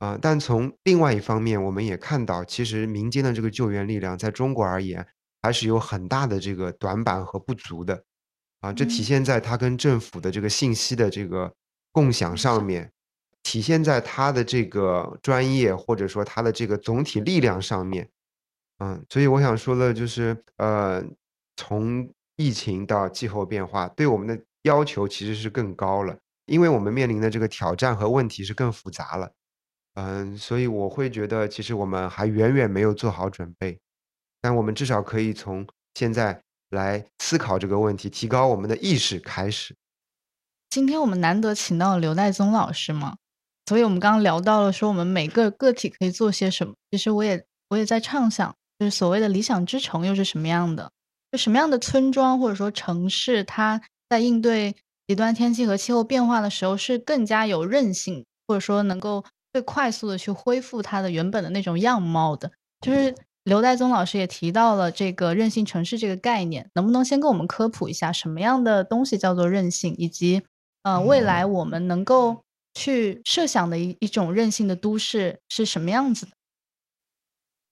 [0.00, 5.06] 啊，但从另外一方面，我们也看到，其实民间的这个救援力量在中国而言，
[5.40, 8.04] 还是有很大的这个短板和不足的，
[8.60, 11.52] 啊，这体现在他跟政府的这个信息的这个
[11.92, 12.92] 共享上面，
[13.42, 18.08] 体现在他的这个专业或者说他的这个总体力量上面，
[18.78, 21.02] 嗯，所以我想说的就是，呃，
[21.56, 26.16] 从疫情到气候变化，对我们的要求其实是更高了。
[26.46, 29.30] 因为我们面临的这个挑战和问题是更复杂了，
[29.94, 33.78] 嗯，所以我会觉得其实我们还远远没有做好准备，
[34.40, 39.76] 但我们至少可以从现在来思考这个问题，提高我们的意识开始。
[40.70, 43.16] 今天我们难得请到刘代宗老师嘛，
[43.66, 46.74] 所以我们刚刚聊到了说我们每个个体可以做些什么。
[46.90, 50.90] 其实我也我也在畅想，就是所谓的理想之城又是什么样的？
[51.30, 54.74] 就什么样的村庄或者说城市，它在应对。
[55.08, 62.52] 极端天气和气候变化的时候，是更加有韧性，或者说能够最快速的去恢复它的原本的那种样貌的。
[62.80, 63.12] 就是
[63.50, 70.40] 刘代宗老师也提到了这个韧性城市这个概念，能不能先跟我们科普一下什么样的东西叫做韧性，以及
[70.84, 72.44] 呃未来我们能够
[72.74, 76.32] 去设想的一一种韧性的都市是什么样子的？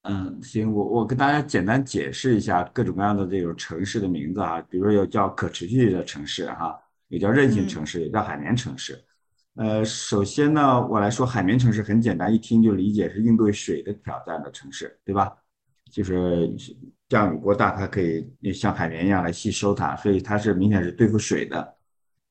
[0.02, 6.76] 嗯，行，我我跟大家简单解释一下各种各样的这种城市的名字啊，比如说有叫可持续的城市哈。
[7.06, 9.00] 也叫韧性城市，也叫海绵城市。
[9.54, 15.32] 呃，首先呢，我来说海绵城市很简单，一听就理解是应对水的挑战的城市，对吧？
[15.90, 16.54] 就是
[17.08, 21.76] 降雨过大，它可以像海绵一样来吸收它，所以它是明显是对付水的。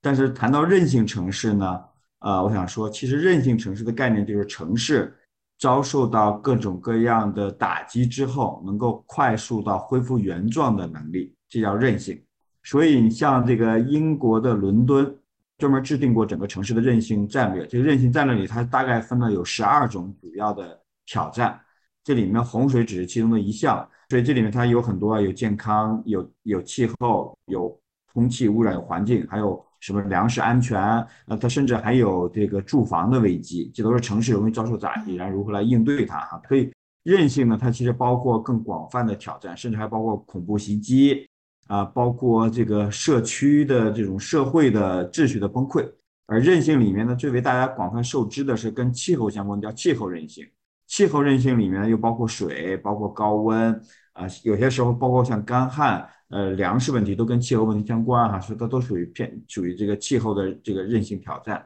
[0.01, 1.80] 但是谈到韧性城市呢，
[2.20, 5.16] 呃，我想说，其实韧性城市的概念就是城市
[5.58, 12.22] 遭受到各种各样的打击之后，能够快速到恢复原状的能力，这叫韧性。
[12.64, 15.18] 所以你像这个英国的伦敦，
[15.58, 17.66] 专门制定过整个城市的韧性战略。
[17.66, 21.60] 这个韧性战略里，它大概分了有十二种主要的挑战，
[22.08, 23.86] 这里面洪水只是其中的一项。
[24.08, 27.78] 所以这里面它有很多啊，有健康，有有气候，有
[28.14, 30.82] 空气污染，有环境，还有什么粮食安全。
[31.26, 36.41] 呃，它甚至还有这个住房的危机，这都是城市容易遭受打击，然后如何来应对它哈。
[36.47, 36.72] 所以
[37.03, 41.28] 韧性呢，它其实包括更广泛的挑战，甚至还包括恐怖袭击。
[41.68, 45.86] 啊，包括这个社区的这种社会的秩序的崩溃，
[46.26, 50.47] 而韧性里面呢，最为大家广泛受知的是跟气候相关，叫气候韧性。
[50.88, 53.74] 气候韧性里面又包括水，包括高温，
[54.14, 61.64] 啊，有些时候包括像干旱，呃，粮食问题都跟气候问题相关哈，所以它都属于偏属于这个气候的这个韧性挑战。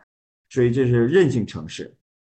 [0.49, 1.95] 所以这是韧性城市。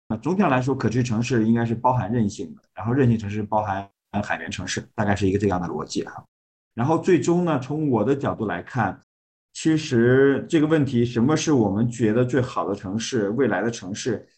[0.08, 3.90] 那总体上来说，可持续城市应该是包含韧性的，然后韧性城市包含
[4.22, 6.24] 海绵城市，大概是一个这样的逻辑哈。
[6.74, 9.00] 然后最终呢，从我的角度来看，
[9.52, 14.28] 其实这个问题，什么是我们觉得最好的城市、未来的城市？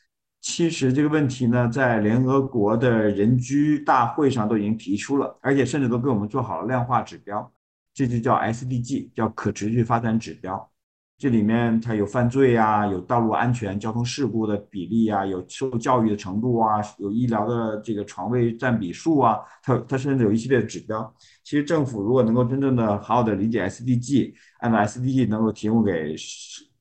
[0.48, 7.52] 其实这个问题呢，在联合国的人居大会上都已经提出了，而且甚至都给我们做好了量化指标，
[7.92, 10.70] 这就叫 SDG，叫可持续发展指标。
[11.18, 21.12] 这里面它有犯罪啊，有道路安全、交通事故的比例啊，有受教育的程度啊，有医疗的这个床位占比数啊，它它甚至有一系列的指标。
[21.42, 26.14] 其实政府如果能够真正的好好的理解 SDG，按照 SDG 能够提供给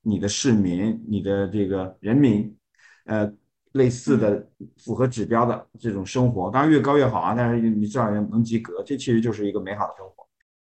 [0.04, 2.56] 你的市民、你的这个人民，
[3.06, 3.32] 呃，
[3.76, 4.46] 类似的
[4.78, 10.26] 符合指标的这种生活，当然越高越好啊，但是你至少能及格，这其实就是一个美好的生活。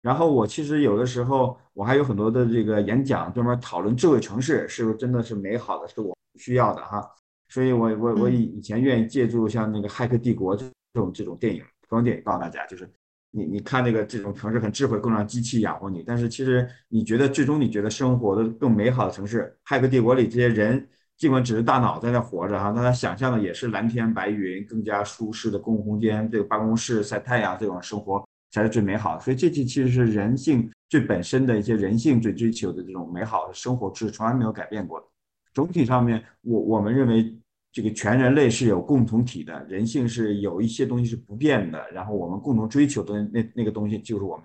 [0.02, 7.08] 然后我其实有的时候我还有很多的这个演讲，专门讨论智慧城市是不是真的是美好的，是我需要的哈。
[7.48, 12.90] 所以我我我以以前愿意借助像那个《骇客帝国》这种这种电影，这种电影告诉大家，就是
[13.30, 16.02] 你你看那个这种城市很智慧，更让机器养活你。
[16.04, 20.88] 但是其实你觉得最终你觉得生活的更美好的城市，《骇客帝国》里这些人
[21.18, 29.20] 尽管只是大脑在那活着哈，但他想象的也是蓝天白云、更加舒适的公共空间，这个办公室晒太阳这种生活才是最美好的。
[29.20, 35.06] 所以这其实是人性最本身的一些人性最追求的这种美好的生活，是从来没有改变过的。
[35.52, 37.36] 总体上面，我我们认为
[37.72, 44.44] 这个全人类是有共同体的，人性是有一些东西是不变的，然后我们共同追求的那那个东西，就是我们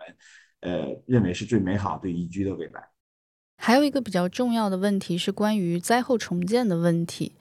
[0.61, 2.81] 呃认为是最美好、最宜居的未来。
[3.65, 7.31] 还有一个比较重要的问题是关于灾后重建的问题，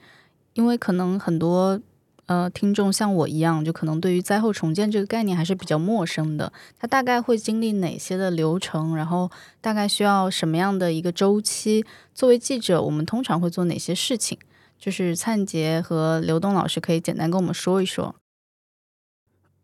[0.53, 1.81] 因为可能很多
[2.27, 6.53] 呃听众像我一样，就可能对于灾后重建这个概念还是比较陌生的。
[6.79, 8.95] 它大概会经历哪些的流程？
[8.95, 11.85] 然后大概需要什么样的一个周期？
[12.15, 14.37] 作为记者，我们通常会做哪些事情？
[14.79, 18.15] 就是灿杰和刘东老师可以简单跟我们说一说。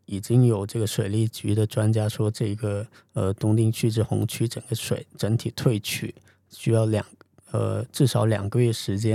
[0.07, 6.14] 已经有这个水利局的专家说，这个呃东丁区至洪区整个水整体退去。
[6.50, 7.06] 需要两
[7.52, 9.14] 呃至少两个月时间，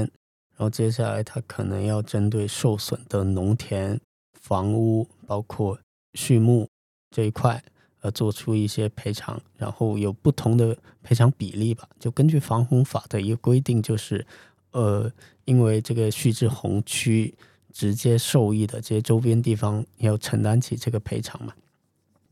[0.56, 4.00] 然后接下来他可能要针对受损的农田、
[4.40, 5.78] 房屋，包括
[6.14, 6.68] 畜牧
[7.10, 7.62] 这一块，
[8.00, 11.88] 呃做出一些赔偿，然后有不同的赔偿比例吧。
[11.98, 14.26] 就根据防洪法的一个规定，就是
[14.72, 15.10] 呃
[15.44, 17.34] 因为这个蓄滞洪区
[17.72, 21.52] 直接受益的这些周边地方要承担起这个赔偿嘛。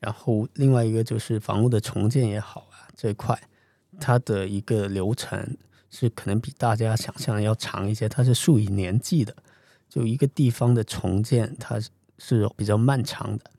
[0.01, 3.41] 然后另外一个就是房屋的重建也好啊这一块。
[4.01, 5.57] 它的一个流程
[5.91, 9.37] 是可能比大家想象要长一些，它是数以年计的。
[9.89, 11.79] 就一个地方的重建，它
[12.17, 13.51] 是比较漫长的。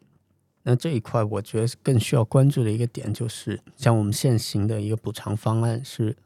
[0.64, 6.18] 那这一块，我觉得更需要关注的一个点，就是像我们现行的一个补偿方案是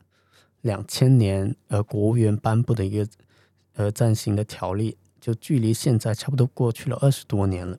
[0.62, 3.08] 两千年呃国务院颁布的一个
[3.74, 7.78] 呃暂行的条例，就距离现在差不多过去了二十多年了。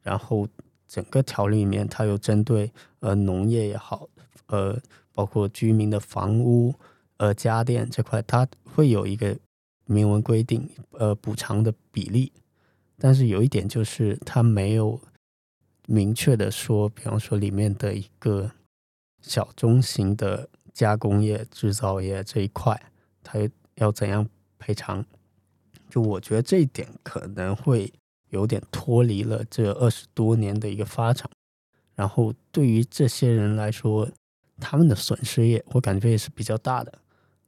[0.00, 0.48] 然后
[0.86, 4.08] 整个条例里面，它有针对呃农业也好，
[4.46, 4.80] 呃。
[5.18, 6.72] 包括居民的房屋、
[7.16, 9.36] 呃家电这块，它会有一个
[9.84, 12.32] 明文规定，呃补偿的比例。
[12.96, 15.00] 但是有一点就是，它没有
[15.86, 18.48] 明确的说，比方说里面的一个
[19.20, 22.80] 小中型的加工业、制造业这一块，
[23.24, 23.40] 它
[23.74, 24.24] 要怎样
[24.56, 25.04] 赔偿？
[25.90, 27.92] 就我觉得这一点可能会
[28.28, 31.28] 有点脱离了这二十多年的一个发展。
[31.96, 34.08] 然后对于这些人来说，
[34.60, 36.92] 他们的损失也，我感觉也是比较大的。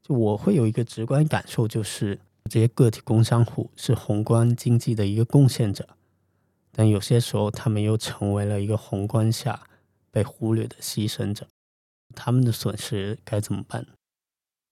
[0.03, 2.19] 就我会有一个直观感受，就是
[2.51, 5.89] 这些个体工商户是宏观经济的一个贡献者，
[6.73, 9.61] 但有些时候他们又成为了一个宏观下
[10.11, 11.47] 被忽略的牺牲者。
[12.15, 13.87] 他们的损失该怎么办？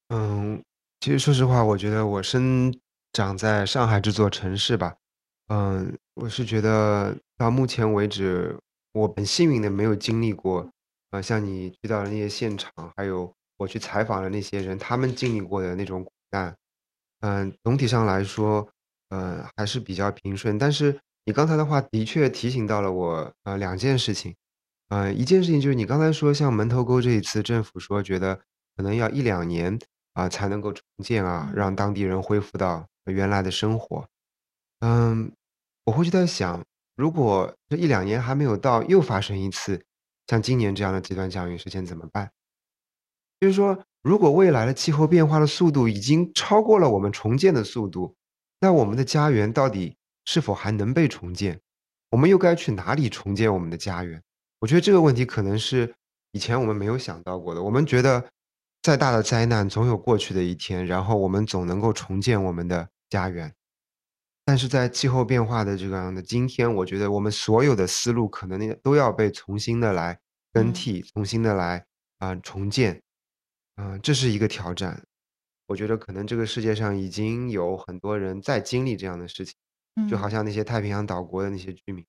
[0.09, 0.61] 嗯，
[1.01, 2.77] 其实说实话，我觉得我生
[3.13, 4.97] 长在上海这座城市吧，
[5.49, 8.59] 嗯，我是觉得到目前为止，
[8.93, 10.69] 我很幸运的没有经历过。
[11.11, 16.55] 呃，像你去到的那些现场，还有我去采访的那些人，他们经历过的那种苦难，
[17.21, 18.69] 嗯，总体上来说，
[19.09, 20.59] 呃，还是比较平顺。
[20.59, 24.37] 但是你刚才的话的确提醒到了我，呃，两件事情，
[24.91, 28.39] 呃，一件事情就是你刚才说，像门头沟这一次，政府说觉得
[28.77, 29.79] 可能要一两年
[30.13, 34.07] 啊才能够重建啊，让当地人恢复到原来的生活。
[34.81, 35.33] 嗯，
[35.87, 36.63] 我会去在想，
[36.97, 39.83] 如果这一两年还没有到，又发生一次。
[40.29, 42.31] 像今年这样的极端降雨事件怎么办？
[43.41, 48.15] 就是说，如果未来的气候变化的速度已经超过了我们重建的速度，
[48.61, 51.61] 那我们的家园到底是否还能被重建？
[52.11, 54.23] 我们又该去哪里重建我们的家园？
[54.61, 55.95] 我觉得这个问题可能是
[56.33, 57.63] 以前我们没有想到过的。
[57.63, 58.29] 我们觉得，
[58.83, 63.55] 再大的灾难总有过去的一天，然后我们总能够重建我们的家园。
[64.49, 70.19] 但是在气候变化的这样的今天，我觉得我们所有的思路可能都要被重新的来
[70.55, 71.85] 更替，重新的来
[72.17, 73.03] 啊重建，
[73.75, 75.05] 啊，这是一个挑战。
[75.67, 79.55] 我觉得可能这个世界上已经有很多人在经历这样的事情，
[80.09, 82.03] 就好像那些太平洋岛国的那些居民，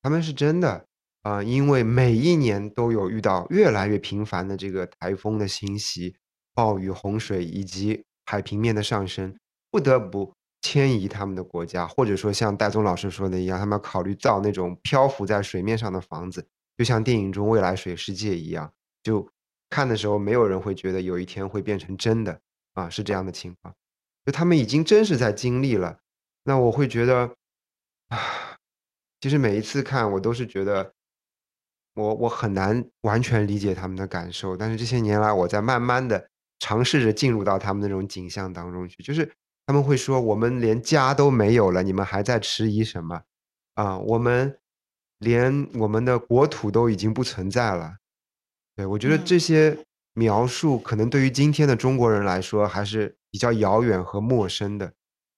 [0.00, 0.86] 他们是真的
[1.20, 6.16] 啊，因为每一年都有遇到越来越频繁的这个台风的侵袭、
[6.54, 9.36] 暴雨、洪水以及海平面的上升，
[9.70, 10.32] 不得不。
[10.64, 18.72] 迁移他们的国家，或者说像戴宗老师说的一样，他们要考虑造那种漂浮在水面上的房子，就像电影中《未来水世界》一样，
[19.02, 19.28] 就
[19.68, 22.40] 看的时候没有人会觉得有一天会变成真的
[22.72, 23.74] 啊，是这样的情况。
[24.24, 25.98] 就他们已经真是在经历了，
[26.44, 27.36] 那我会觉得
[28.08, 28.56] 啊，
[29.20, 30.94] 其实每一次看我都是觉得，
[31.92, 36.26] 我我很难完全理解他们的感受，但是这些年来我在慢慢的
[36.58, 39.30] 尝试着进入到他们那种景象当中去，就是。
[39.66, 43.22] 他们会说：“我们连家都没有了，你们还在迟疑什么？
[43.74, 44.58] 啊，我们
[45.18, 47.96] 连我们的国土都已经不存在了。”
[48.76, 49.78] 对我觉得这些
[50.12, 54.92] 描述可能对于今天的中国人来说还是比较遥远和陌生的。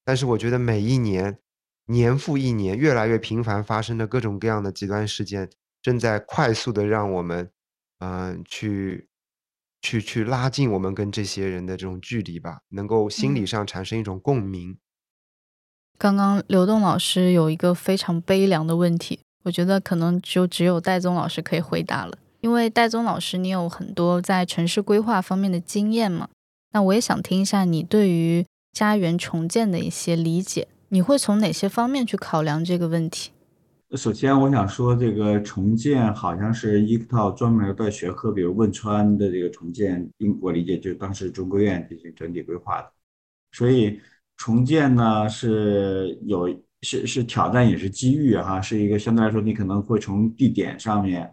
[0.04, 1.38] 但是我觉得每一年
[1.86, 5.48] 年复一年，越来越频繁发生的各种各样的极端事件，
[5.82, 7.50] 正在快速的让我们，
[7.98, 9.08] 嗯、去
[9.86, 14.76] 去去拉近我们跟这些人的这种距离吧，能够心理嗯上产生一种共鸣。
[15.96, 26.28] 刚刚刘栋老师有一个非常悲凉的问题，我觉得可能就只有戴宗老师可以回答了，因为戴宗老师你有很多在城市规划方面的经验嘛，
[26.72, 33.30] 那我也想听一下你对于家园重建的一些理解，你会从哪些方面去考量这个问题？
[33.96, 40.08] 首先，我想说，这个重建好像是一套专门的学科，比如汶川的这个重建，
[40.40, 42.92] 我理解就是当时中科院进行整体规划的，
[43.52, 43.98] 所以
[44.36, 46.48] 重建呢是有
[46.82, 51.32] 是是挑战也是机遇哈，是一个相对来说你可能会从地点上面，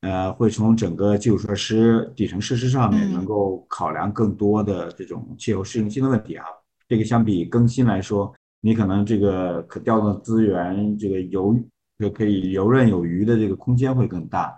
[0.00, 6.44] 呃，会从整个基础设施、底层设施上面能够考量更多的这种气候适应性的问题啊。
[6.88, 11.56] 这个相比更新来说，你可能这个可调动资源，这个由
[12.00, 14.56] 就可以游刃有余的这个空间会更大。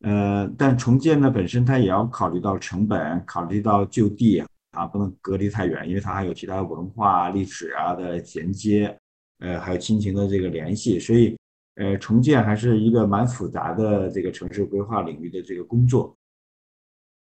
[0.00, 4.42] 呃，但重建呢本身它也要考虑到成本，考虑到就地
[4.72, 8.98] 啊，不能隔离太远，因为它还有其他文化、历史啊的衔接，
[9.38, 11.36] 呃，还有亲情的这个联系，所以
[11.76, 16.16] 呃，重建还是一个蛮复杂的这个城市规划领域的这个工作。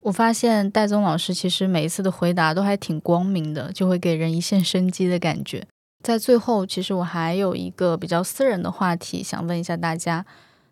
[0.01, 5.66] 我发现戴宗老师其实每一次的回答都还挺光明的，就会给人一线生机的感觉。
[6.05, 10.22] 在最后，其实我还有一个比较私人的话题想问一下大家，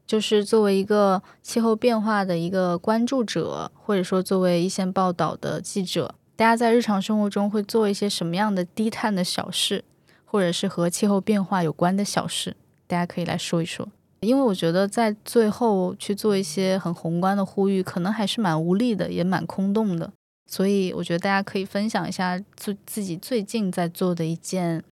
[0.06, 9.82] 就是作为一个气候变化的一个关注者，或者说作为一线报道的记者，大家在日常生活中会做一些什么样的低碳的小事，
[10.26, 12.54] 或者是和气候变化有关的小事？
[12.86, 13.88] 大家可以来说一说。
[14.20, 20.12] 因为我觉得在最后去做一些很宏观的呼吁，可能还是蛮无力的，也蛮空洞的。
[20.46, 24.84] 所以我觉得大家可以分享一下自自己最近在做的一件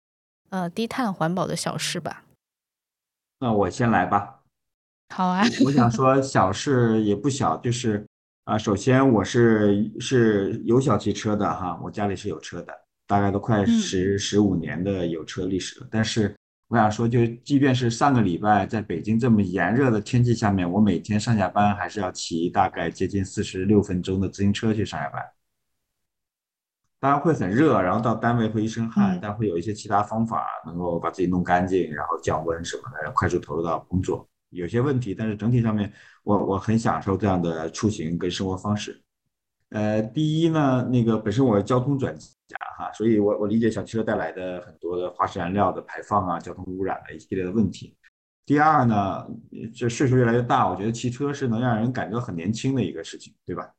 [0.50, 2.24] 呃低碳环保的小事吧。
[3.40, 4.42] 那我先来吧。
[5.14, 8.06] 好啊，我想说 小事也不小，就是
[8.44, 12.72] 啊，首先我是是有小汽车的哈，我家里是有车的，
[13.06, 15.88] 大概都快十十五年的有车历史了。
[15.90, 16.36] 但是
[16.68, 25.20] 我想说，就即便是上个礼拜在北京这么炎热的天气下面，我每天上下班还是要骑大概接近四十六分钟的自行车去上下班。
[27.00, 34.28] 当然会很热，然后到单位会一身汗，嗯但会有一些其他方法能够把自己弄干净，然后降温什么的，然后快速投入到工作。
[34.50, 35.90] 有些问题，但是整体上面
[36.24, 39.00] 我我很享受这样的出行跟生活方式。
[39.70, 47.96] 呃，第一呢，那个本身我是交通专家哈，所以我我理解小汽车带来的很多的化石燃料的排放啊、交通污染的一系列的问题。
[48.44, 49.26] 第二呢，
[49.72, 53.70] 这岁数越来越大，我觉得骑车是能让人感觉很年轻的一个事情，对吧？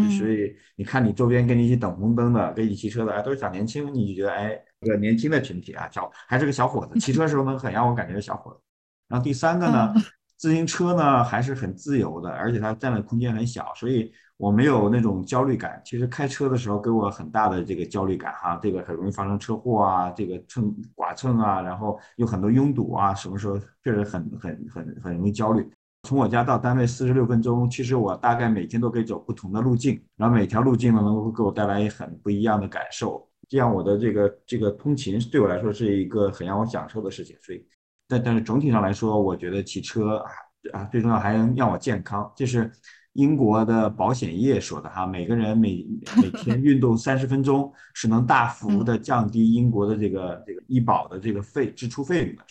[0.00, 8.60] 嗯所以你看你周边跟你一起等红灯的、跟你骑车的，哎，都是小年轻，你就觉得哎，一个年轻的群体啊，小还是个小伙子，骑车时候能很让我感觉是小伙子。
[9.08, 9.94] 然后第三个呢，
[10.36, 15.80] 自行车呢还是很自由的，而且它占的空间很小，所以我没有那种焦虑感。
[15.84, 25.68] 其实开车的时候给我很大的这个焦虑感哈，这个很容易发生车祸啊，这个蹭剐蹭啊，然后有很多拥堵啊，什么时候确实很很很很容易焦虑。
[26.02, 37.36] 从我家到单位四十六分钟，其实我大概每天都可以走不同的路径，然后每条路径呢能够给我带来很不一样的感受，这样我的这个这个通勤对我来说是一个很让我享受的事情。
[37.40, 37.66] 所以，
[38.06, 40.30] 但但是总体上来说，我觉得骑车啊
[40.72, 42.70] 啊最重要还能让我健康，这是
[43.14, 45.84] 英国的保险业说的哈，每个人每
[46.22, 52.44] 每天运动三十分钟是能大 幅的降低英国的这个这个医保的这个费支出费用的。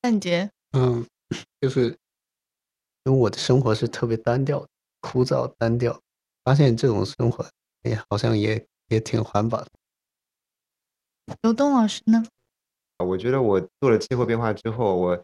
[0.00, 1.04] 蛋姐，嗯，
[1.60, 1.96] 就是
[3.04, 4.66] 因为我的生活是特别单调、
[5.00, 6.00] 枯燥、单调，
[6.44, 7.46] 发现这种生活，
[7.82, 9.68] 哎，好像也也挺环保的。
[11.42, 12.24] 刘东老师呢？
[13.04, 15.16] 我觉得我做了气候变化之后，我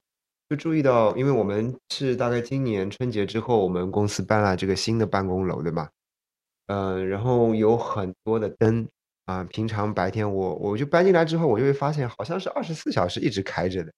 [0.49, 5.89] 就注意到，因为我们是大概今年春节之后，我们公司搬了这个新的办公楼，对吧？
[6.67, 8.87] 呃，然后有很多的灯
[9.25, 13.93] 啊，平常白天我我就搬进来之后，我就会发现好像是二十四小时一直开着的。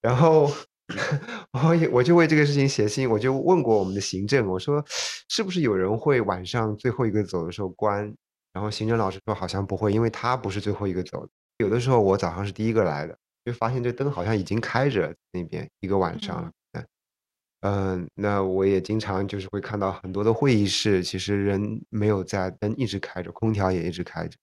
[0.00, 0.50] 然后
[1.52, 4.84] 我也我就为这个事情写信，我就问过我们的行政，我说
[5.28, 8.14] 是不是有人会晚上最后一个走的时候关？
[8.52, 11.32] 然后行政老师说好像不会，因为他不是最后一个走的。
[11.58, 16.50] 有的时候我早上是第一个来的，就发现这灯好像已经开着那边一个晚上了。
[16.72, 16.86] 嗯，
[17.60, 24.36] 嗯，那我也经常就是会看到很多的会议室，其实人没有在，灯一直开着，空调也一直开着。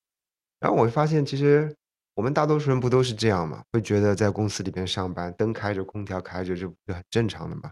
[0.60, 1.76] 然后我会发现，其实
[2.20, 3.64] 我们大多数人不都是这样吗？
[3.72, 7.72] 会觉得在公司里边上班，灯开着，空调开着，这不就很正常的吗？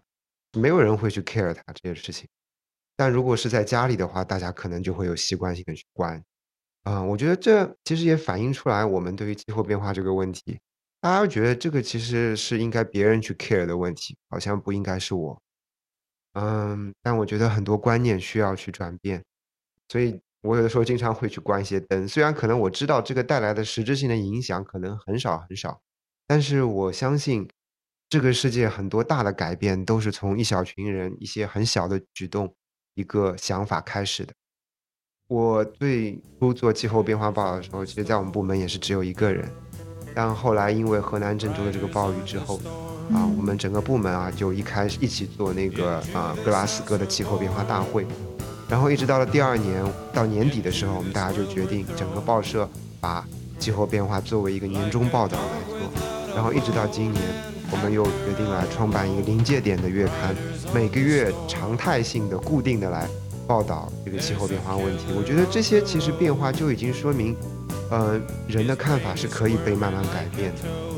[0.58, 2.26] 没有人会去 care 它这些事情。
[2.96, 6.24] 但如果是在家里的话，大家可能就会有习惯性的去关。
[6.84, 10.58] 啊、我觉得这其实也反映出来我们对于气候变化这个问题，
[11.02, 15.38] 大家觉得这个其实是应该别人去 care 的问题，好像不应该是我。
[16.36, 19.22] 嗯，但我觉得很多观念需要去转变，
[19.90, 25.82] 所以我有的时候经常会去关一些灯，虽然可能我知道这个带来的实质性的影响可能很少很少，
[26.26, 27.48] 但是我相信
[28.10, 32.56] 这个世界很多大的改变都是从一小群人一些很小的举动、
[32.96, 34.34] 一个想法开始的。
[35.28, 39.52] 我最初做气候变化报道的时候，其实在我们部门也是只有一个人，
[40.16, 42.56] 但后来因为河南郑州的这个暴雨之后，
[43.12, 48.08] 啊，我们整个部门啊就一开始一起做那个啊格拉斯哥的气候变化大会，
[48.70, 49.84] 然后一直到了第二年
[50.14, 52.70] 到年底的时候，我们大家就决定整个报社
[53.00, 53.26] 把
[53.58, 57.24] 气候变化作为一个年终报道来做，然后一直到今年，
[57.72, 60.36] 我们又决定来创办一个临界点的月刊，
[60.74, 63.08] 每个月常态性的、固定的来
[63.48, 65.06] 报道这个气候变化问题。
[65.16, 67.36] 我觉得这些其实变化就已经说明，
[67.90, 70.97] 呃，人的看法是可以被慢慢改变的。